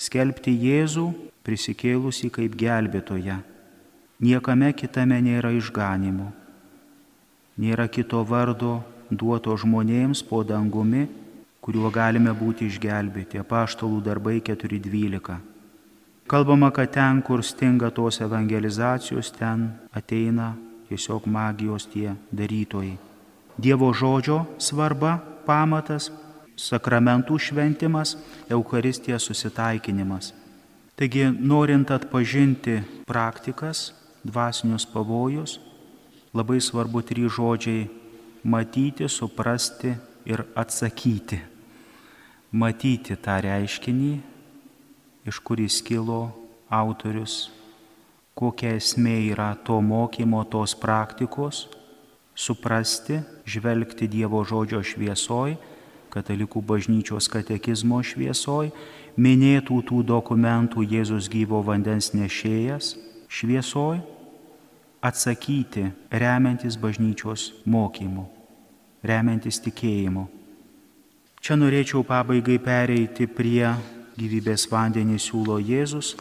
Skelbti 0.00 0.54
Jėzų 0.56 1.10
prisikėlusi 1.44 2.30
kaip 2.32 2.54
gelbėtoja. 2.56 3.42
Niekame 4.24 4.70
kitame 4.72 5.18
nėra 5.20 5.50
išganimo. 5.52 6.30
Nėra 7.60 7.84
kito 7.92 8.22
vardo 8.24 8.78
duoto 9.10 9.52
žmonėms 9.60 10.22
po 10.24 10.40
dangumi, 10.44 11.04
kuriuo 11.60 11.90
galime 11.92 12.32
būti 12.32 12.70
išgelbėti. 12.70 13.42
Apaštalų 13.44 14.00
darbai 14.06 14.38
4.12. 14.40 15.36
Kalbama, 16.30 16.70
kad 16.72 16.92
ten, 16.94 17.20
kur 17.26 17.44
stinga 17.44 17.90
tos 17.92 18.22
evangelizacijos, 18.24 19.32
ten 19.36 19.68
ateina 19.92 20.54
tiesiog 20.88 21.26
magijos 21.28 21.88
tie 21.92 22.14
darytojai. 22.32 22.96
Dievo 23.60 23.90
žodžio 23.92 24.46
svarba, 24.56 25.18
pamatas, 25.44 26.08
sakramentų 26.60 27.38
šventimas, 27.40 28.16
Euharistija 28.50 29.18
susitaikinimas. 29.18 30.34
Taigi, 31.00 31.24
norint 31.32 31.90
atpažinti 31.94 32.82
praktikas, 33.08 33.90
dvasinius 34.24 34.84
pavojus, 34.84 35.56
labai 36.36 36.60
svarbu 36.60 37.00
trys 37.02 37.32
žodžiai- 37.38 37.88
matyti, 38.52 39.08
suprasti 39.08 39.96
ir 40.26 40.44
atsakyti. 40.54 41.40
Matyti 42.52 43.16
tą 43.16 43.40
reiškinį, 43.40 44.20
iš 45.26 45.38
kur 45.38 45.56
jis 45.56 45.80
kilo 45.82 46.32
autorius, 46.70 47.50
kokia 48.34 48.76
esmė 48.76 49.32
yra 49.32 49.56
to 49.64 49.80
mokymo, 49.80 50.44
tos 50.50 50.74
praktikos, 50.74 51.68
suprasti, 52.34 53.22
žvelgti 53.46 54.08
Dievo 54.08 54.44
žodžio 54.44 54.82
šviesoj, 54.82 55.56
katalikų 56.10 56.62
bažnyčios 56.66 57.28
katekizmo 57.32 58.00
šviesoj, 58.02 58.70
minėtų 59.16 59.82
tų 59.88 60.02
dokumentų 60.08 60.84
Jėzus 60.84 61.30
gyvo 61.30 61.62
vandens 61.66 62.12
nešėjas 62.14 62.96
šviesoj, 63.30 64.00
atsakyti 65.00 65.90
remiantis 66.10 66.76
bažnyčios 66.76 67.50
mokymu, 67.64 68.26
remiantis 69.02 69.60
tikėjimu. 69.64 70.26
Čia 71.40 71.56
norėčiau 71.56 72.02
pabaigai 72.04 72.58
pereiti 72.60 73.24
prie 73.24 73.64
gyvybės 74.20 74.66
vandenį 74.68 75.16
siūlo 75.16 75.56
Jėzus. 75.56 76.12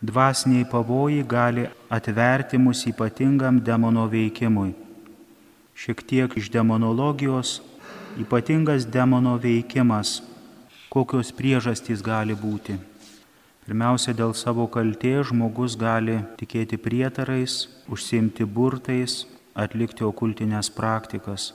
Dvasiniai 0.00 0.64
pavojai 0.70 1.24
gali 1.28 1.66
atverti 1.92 2.58
mus 2.60 2.84
ypatingam 2.88 3.60
demono 3.64 4.06
veikimui. 4.08 4.72
Šiek 5.76 6.00
tiek 6.08 6.36
iš 6.40 6.48
demonologijos 6.52 7.58
ypatingas 8.20 8.86
demono 8.88 9.36
veikimas, 9.36 10.22
kokios 10.88 11.32
priežastys 11.36 12.02
gali 12.04 12.36
būti. 12.36 12.76
Pirmiausia, 13.66 14.14
dėl 14.14 14.32
savo 14.38 14.68
kaltės 14.70 15.32
žmogus 15.32 15.74
gali 15.76 16.20
tikėti 16.40 16.78
prietarais, 16.78 17.66
užsimti 17.90 18.46
burtais, 18.46 19.24
atlikti 19.54 20.06
okultinės 20.06 20.70
praktikas. 20.70 21.50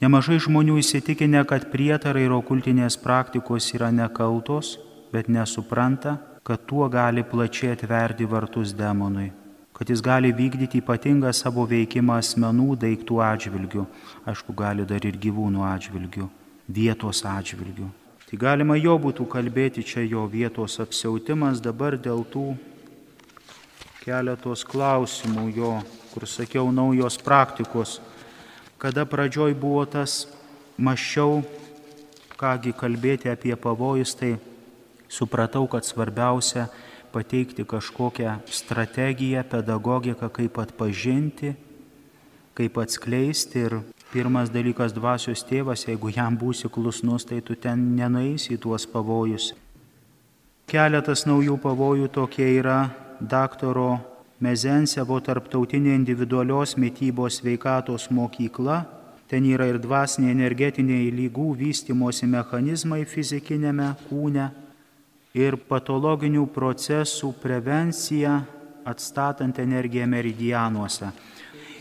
Nemažai 0.00 0.38
žmonių 0.38 0.78
įsitikinę, 0.78 1.42
kad 1.50 1.66
prietarai 1.72 2.28
ir 2.28 2.36
okultinės 2.36 2.96
praktikos 3.02 3.72
yra 3.74 3.90
nekaltos, 3.90 4.76
bet 5.12 5.28
nesupranta, 5.28 6.20
kad 6.46 6.64
tuo 6.70 6.86
gali 6.88 7.26
plačiai 7.26 7.74
atverti 7.74 8.28
vartus 8.30 8.76
demonui 8.78 9.32
kad 9.78 9.90
jis 9.90 10.02
gali 10.02 10.32
vykdyti 10.34 10.80
ypatingą 10.82 11.30
savo 11.30 11.62
veikimą 11.70 12.16
asmenų 12.18 12.74
daiktų 12.82 13.20
atžvilgių, 13.22 13.84
aišku, 14.26 14.54
gali 14.58 14.82
dar 14.82 15.04
ir 15.06 15.14
gyvūnų 15.22 15.62
atžvilgių, 15.70 16.26
vietos 16.66 17.22
atžvilgių. 17.22 17.86
Tai 18.28 18.36
galima 18.42 18.74
jo 18.76 18.96
būtų 18.98 19.24
kalbėti 19.30 19.86
čia 19.86 20.02
jo 20.02 20.26
vietos 20.28 20.80
apsiautimas 20.82 21.62
dabar 21.64 21.94
dėl 21.96 22.26
tų 22.28 22.50
keletos 24.02 24.66
klausimų 24.66 25.46
jo, 25.54 25.70
kur 26.10 26.26
sakiau, 26.26 26.72
naujos 26.74 27.16
praktikos. 27.22 28.00
Kada 28.82 29.06
pradžioj 29.06 29.54
buvo 29.58 29.86
tas 29.86 30.26
maščiau, 30.76 31.40
kągi 32.38 32.74
kalbėti 32.76 33.30
apie 33.30 33.54
pavojus, 33.56 34.12
tai 34.18 34.34
supratau, 35.08 35.66
kad 35.70 35.86
svarbiausia 35.86 36.66
pateikti 37.12 37.64
kažkokią 37.64 38.38
strategiją, 38.46 39.44
pedagogiką, 39.48 40.28
kaip 40.32 40.58
atpažinti, 40.58 41.54
kaip 42.54 42.78
atskleisti. 42.78 43.64
Ir 43.66 43.78
pirmas 44.12 44.52
dalykas 44.52 44.94
dvasios 44.96 45.44
tėvas, 45.46 45.86
jeigu 45.88 46.12
jam 46.14 46.36
būsi 46.38 46.70
klusnus, 46.72 47.26
tai 47.28 47.40
tu 47.40 47.56
ten 47.56 47.96
nenueisi 47.96 48.56
į 48.56 48.62
tuos 48.66 48.86
pavojus. 48.88 49.52
Keletas 50.68 51.24
naujų 51.24 51.56
pavojų 51.64 52.10
tokie 52.12 52.48
yra 52.58 52.90
daktaro 53.20 53.98
Mezensevo 54.38 55.16
tarptautinė 55.18 55.96
individualios 55.96 56.76
mytybos 56.78 57.40
veikatos 57.42 58.04
mokykla. 58.14 58.84
Ten 59.26 59.48
yra 59.48 59.66
ir 59.66 59.80
dvasiniai 59.82 60.30
energetiniai 60.30 61.08
lygų 61.10 61.48
vystimosi 61.58 62.28
mechanizmai 62.30 63.02
fizikinėme 63.02 63.88
kūne 64.06 64.46
ir 65.36 65.56
patologinių 65.68 66.46
procesų 66.52 67.32
prevencija 67.42 68.40
atstatant 68.88 69.58
energiją 69.58 70.06
meridianuose. 70.08 71.10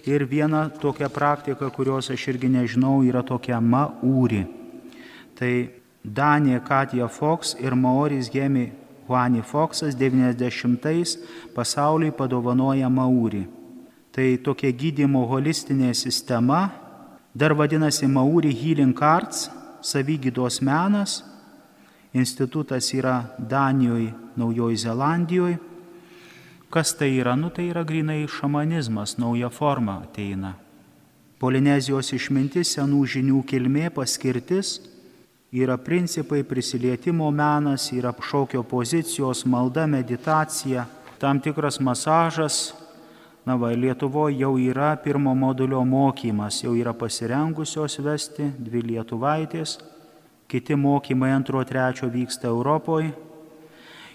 Ir 0.07 0.23
viena 0.23 0.67
tokia 0.69 1.09
praktika, 1.11 1.69
kurios 1.69 2.09
aš 2.11 2.27
irgi 2.31 2.49
nežinau, 2.51 3.01
yra 3.03 3.23
tokia 3.23 3.59
maūri. 3.59 4.45
Tai 5.35 5.53
Danija 6.03 6.61
Katija 6.63 7.07
Fox 7.11 7.55
ir 7.59 7.75
Maoris 7.75 8.29
Gemi 8.31 8.69
Juani 9.07 9.41
Foxas 9.43 9.95
90-ais 9.95 11.17
pasauliui 11.55 12.11
padovanoja 12.15 12.89
maūri. 12.91 13.45
Tai 14.11 14.27
tokia 14.43 14.71
gydimo 14.71 15.25
holistinė 15.29 15.93
sistema, 15.95 16.69
dar 17.35 17.53
vadinasi 17.55 18.07
Maūri 18.09 18.51
Healing 18.51 18.97
Arts, 19.03 19.49
savygydos 19.85 20.59
menas 20.65 21.21
Institutas 22.17 22.93
yra 22.93 23.23
Danijoje, 23.37 24.13
Naujojo 24.35 24.75
Zelandijoje. 24.75 25.57
Kas 26.69 26.95
tai 26.97 27.11
yra? 27.21 27.35
Nu 27.35 27.49
tai 27.49 27.69
yra 27.69 27.83
grinai 27.83 28.27
šamanizmas, 28.27 29.17
nauja 29.17 29.49
forma 29.49 30.01
ateina. 30.03 30.55
Polinezijos 31.37 32.09
išmintis, 32.17 32.73
senų 32.73 33.03
žinių 33.13 33.43
kilmė, 33.45 33.91
paskirtis 33.93 34.79
yra 35.53 35.77
principai 35.77 36.41
prisilietimo 36.43 37.29
menas, 37.31 37.91
yra 37.93 38.11
šokio 38.11 38.63
pozicijos, 38.63 39.45
malda, 39.45 39.85
meditacija, 39.87 40.87
tam 41.21 41.39
tikras 41.39 41.79
masažas. 41.79 42.73
Na 43.45 43.55
va, 43.55 43.69
Lietuvoje 43.71 44.41
jau 44.41 44.57
yra 44.59 44.95
pirmo 45.03 45.35
modulio 45.35 45.85
mokymas, 45.85 46.63
jau 46.65 46.73
yra 46.75 46.91
pasirengusios 46.97 47.99
vesti 48.03 48.49
dvi 48.57 48.81
lietuvaitės 48.89 49.77
kiti 50.47 50.75
mokymai 50.75 51.31
antro, 51.31 51.63
trečio 51.63 52.09
vyksta 52.09 52.47
Europoje. 52.47 53.11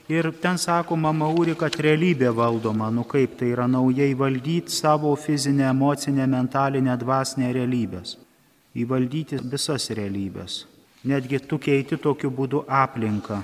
Ir 0.09 0.33
ten 0.43 0.59
sakoma 0.59 1.13
Mauri, 1.15 1.55
kad 1.57 1.77
realybė 1.79 2.33
valdoma, 2.35 2.91
nu 2.91 3.05
kaip 3.09 3.37
tai 3.39 3.53
yra 3.55 3.69
naujai 3.71 4.13
valdyti 4.19 4.73
savo 4.73 5.15
fizinę, 5.17 5.69
emocinę, 5.71 6.27
mentalinę, 6.27 6.97
dvasinę 6.99 7.53
realybės. 7.55 8.17
Įvaldyti 8.75 9.39
visas 9.53 9.89
realybės. 9.95 10.65
Netgi 11.05 11.41
tu 11.47 11.59
keiti 11.59 11.97
tokiu 11.97 12.31
būdu 12.31 12.65
aplinką. 12.69 13.43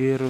Ir 0.00 0.24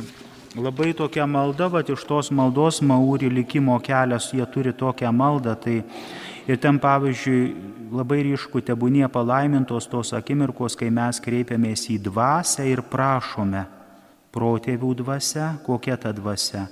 labai 0.57 0.93
tokia 0.97 1.27
malda, 1.27 1.69
va 1.71 1.81
iš 1.81 2.05
tos 2.09 2.31
maldos 2.31 2.83
Mauri 2.83 3.31
likimo 3.31 3.79
kelias, 3.81 4.33
jie 4.35 4.45
turi 4.47 4.73
tokią 4.73 5.13
maldą, 5.13 5.55
tai 5.55 5.83
Ir 6.45 6.59
ten, 6.61 6.77
pavyzdžiui, 6.77 7.43
labai 7.95 8.21
ryšku 8.27 8.61
tebūnie 8.61 9.07
palaimintos 9.09 9.89
tos 9.89 10.13
akimirkos, 10.13 10.77
kai 10.77 10.91
mes 10.93 11.21
kreipiamės 11.25 11.87
į 11.95 12.03
dvasę 12.05 12.67
ir 12.69 12.83
prašome 12.85 13.65
protėvių 14.35 14.91
dvasia, 15.01 15.55
kokia 15.65 15.97
ta 16.01 16.13
dvasia. 16.13 16.67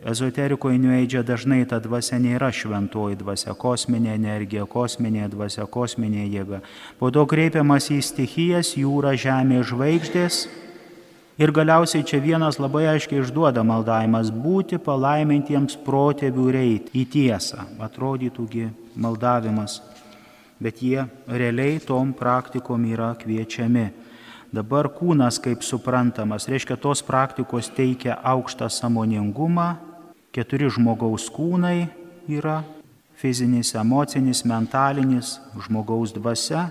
Ezoterikoje 0.00 0.78
nueidžia 0.80 1.20
dažnai 1.26 1.66
ta 1.68 1.76
dvasia 1.82 2.16
nėra 2.16 2.48
šventoji 2.48 3.18
dvasia, 3.20 3.52
kosminė 3.52 4.14
energija, 4.16 4.64
kosminė 4.64 5.28
dvasia, 5.28 5.66
kosminė 5.68 6.24
jėga. 6.24 6.62
Po 6.96 7.10
to 7.12 7.26
kreipiamas 7.28 7.90
į 7.92 8.00
stichijas, 8.06 8.72
jūrą, 8.80 9.12
žemė, 9.20 9.60
žvaigždės 9.68 10.46
Ir 11.40 11.54
galiausiai 11.56 12.04
čia 12.04 12.18
vienas 12.20 12.58
labai 12.60 12.82
aiškiai 12.90 13.22
išduoda 13.22 13.62
maldavimas- 13.64 14.28
būti 14.44 14.76
palaimintiems 14.76 15.78
protėvių 15.86 16.50
reit 16.52 16.90
į 16.92 17.06
tiesą. 17.14 17.64
Atrodytųgi 17.80 18.68
maldavimas, 18.94 19.80
bet 20.60 20.82
jie 20.82 21.08
realiai 21.26 21.80
tom 21.80 22.12
praktikom 22.12 22.84
yra 22.84 23.16
kviečiami. 23.16 23.90
Dabar 24.52 24.90
kūnas 24.90 25.40
kaip 25.40 25.62
suprantamas, 25.62 26.46
reiškia 26.46 26.76
tos 26.76 27.00
praktikos 27.00 27.70
teikia 27.70 28.20
aukštą 28.22 28.68
samoningumą, 28.68 29.78
keturi 30.32 30.68
žmogaus 30.68 31.30
kūnai 31.30 31.88
yra 32.28 32.64
fizinis, 33.16 33.72
emocinis, 33.72 34.44
mentalinis, 34.44 35.40
žmogaus 35.56 36.12
dvasia 36.12 36.70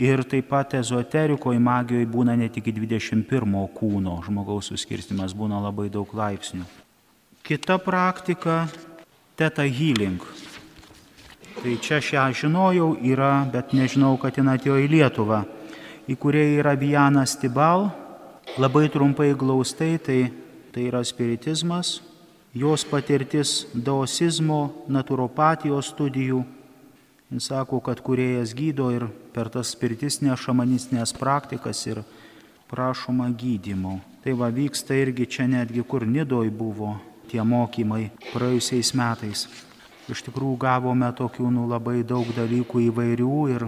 Ir 0.00 0.22
taip 0.24 0.46
pat 0.48 0.72
ezoterikoje, 0.78 1.58
magijoje 1.60 2.06
būna 2.08 2.32
ne 2.40 2.46
tik 2.48 2.70
21 2.72 3.66
kūno 3.76 4.14
žmogaus 4.24 4.70
suskirstimas, 4.70 5.34
būna 5.36 5.58
labai 5.60 5.90
daug 5.92 6.08
laipsnių. 6.16 6.64
Kita 7.44 7.76
praktika- 7.84 8.64
teta 9.36 9.62
healing. 9.68 10.22
Tai 11.60 11.76
čia 11.76 12.00
šią 12.00 12.32
žinojau, 12.32 12.96
yra, 13.04 13.44
bet 13.52 13.74
nežinau, 13.76 14.16
kad 14.18 14.36
jin 14.36 14.48
atėjo 14.48 14.78
į 14.80 14.88
Lietuvą, 14.88 15.44
į 16.08 16.16
kurią 16.16 16.60
yra 16.60 16.72
Vijanas 16.80 17.36
Tibal, 17.36 17.92
labai 18.56 18.88
trumpai 18.88 19.34
glaustai, 19.36 19.98
tai, 19.98 20.32
tai 20.72 20.88
yra 20.88 21.04
spiritizmas, 21.04 22.00
jos 22.54 22.84
patirtis 22.84 23.66
daosizmo, 23.74 24.72
naturopatijos 24.88 25.92
studijų 25.92 26.44
Jis 27.30 27.46
sako, 27.46 27.78
kad 27.80 28.00
kuriejas 28.02 28.50
gydo 28.58 28.88
ir 28.90 29.04
per 29.30 29.46
tas 29.54 29.70
spiritisnės 29.70 30.40
šamanistinės 30.42 31.12
praktikas 31.14 31.84
ir 31.86 32.00
prašoma 32.66 33.28
gydimo. 33.30 34.00
Tai 34.24 34.32
va 34.34 34.48
vyksta 34.50 34.96
irgi 34.98 35.28
čia 35.30 35.46
netgi 35.46 35.84
kur 35.86 36.02
Nidoj 36.02 36.50
buvo 36.50 36.96
tie 37.30 37.44
mokymai 37.46 38.08
praėjusiais 38.32 38.90
metais. 38.98 39.44
Iš 40.10 40.24
tikrųjų 40.26 40.56
gavome 40.58 41.06
tokių 41.14 41.52
nu, 41.54 41.68
labai 41.70 42.00
daug 42.02 42.26
dalykų 42.34 42.82
įvairių 42.88 43.36
ir 43.54 43.64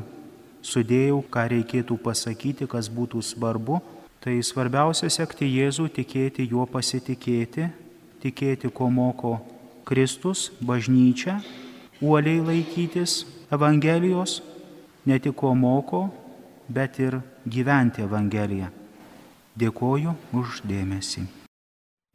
sudėjau, 0.66 1.20
ką 1.30 1.44
reikėtų 1.52 2.00
pasakyti, 2.02 2.66
kas 2.66 2.88
būtų 2.90 3.22
svarbu. 3.22 3.78
Tai 4.22 4.34
svarbiausia 4.42 5.06
sekti 5.10 5.46
Jėzų, 5.46 5.86
tikėti 6.00 6.48
juo 6.50 6.66
pasitikėti, 6.66 7.68
tikėti, 8.26 8.72
ko 8.74 8.90
moko 8.90 9.36
Kristus, 9.86 10.48
bažnyčia, 10.58 11.38
uoliai 12.02 12.42
laikytis 12.42 13.20
Evangelijos, 13.52 14.40
ne 15.06 15.18
tik 15.18 15.36
ko 15.36 15.54
moko, 15.54 16.06
bet 16.68 16.98
ir 16.98 17.20
gyventi 17.44 18.04
Evangeliją. 18.06 18.70
Dėkoju 19.60 20.16
už 20.40 20.62
dėmesį. 20.64 21.26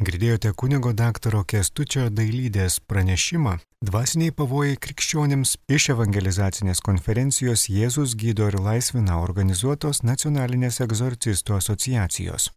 Girdėjote 0.08 0.52
kunigo 0.58 0.94
daktaro 0.94 1.44
Kestučio 1.46 2.10
dailydės 2.14 2.80
pranešimą 2.90 3.58
Dvasiniai 3.86 4.34
pavojai 4.34 4.78
krikščionims 4.82 5.52
iš 5.70 5.92
evangelizacinės 5.94 6.80
konferencijos 6.82 7.68
Jėzus 7.70 8.16
gydo 8.18 8.48
ir 8.50 8.58
laisvina 8.58 9.20
organizuotos 9.22 10.02
nacionalinės 10.02 10.82
egzorcistų 10.82 11.60
asociacijos. 11.60 12.48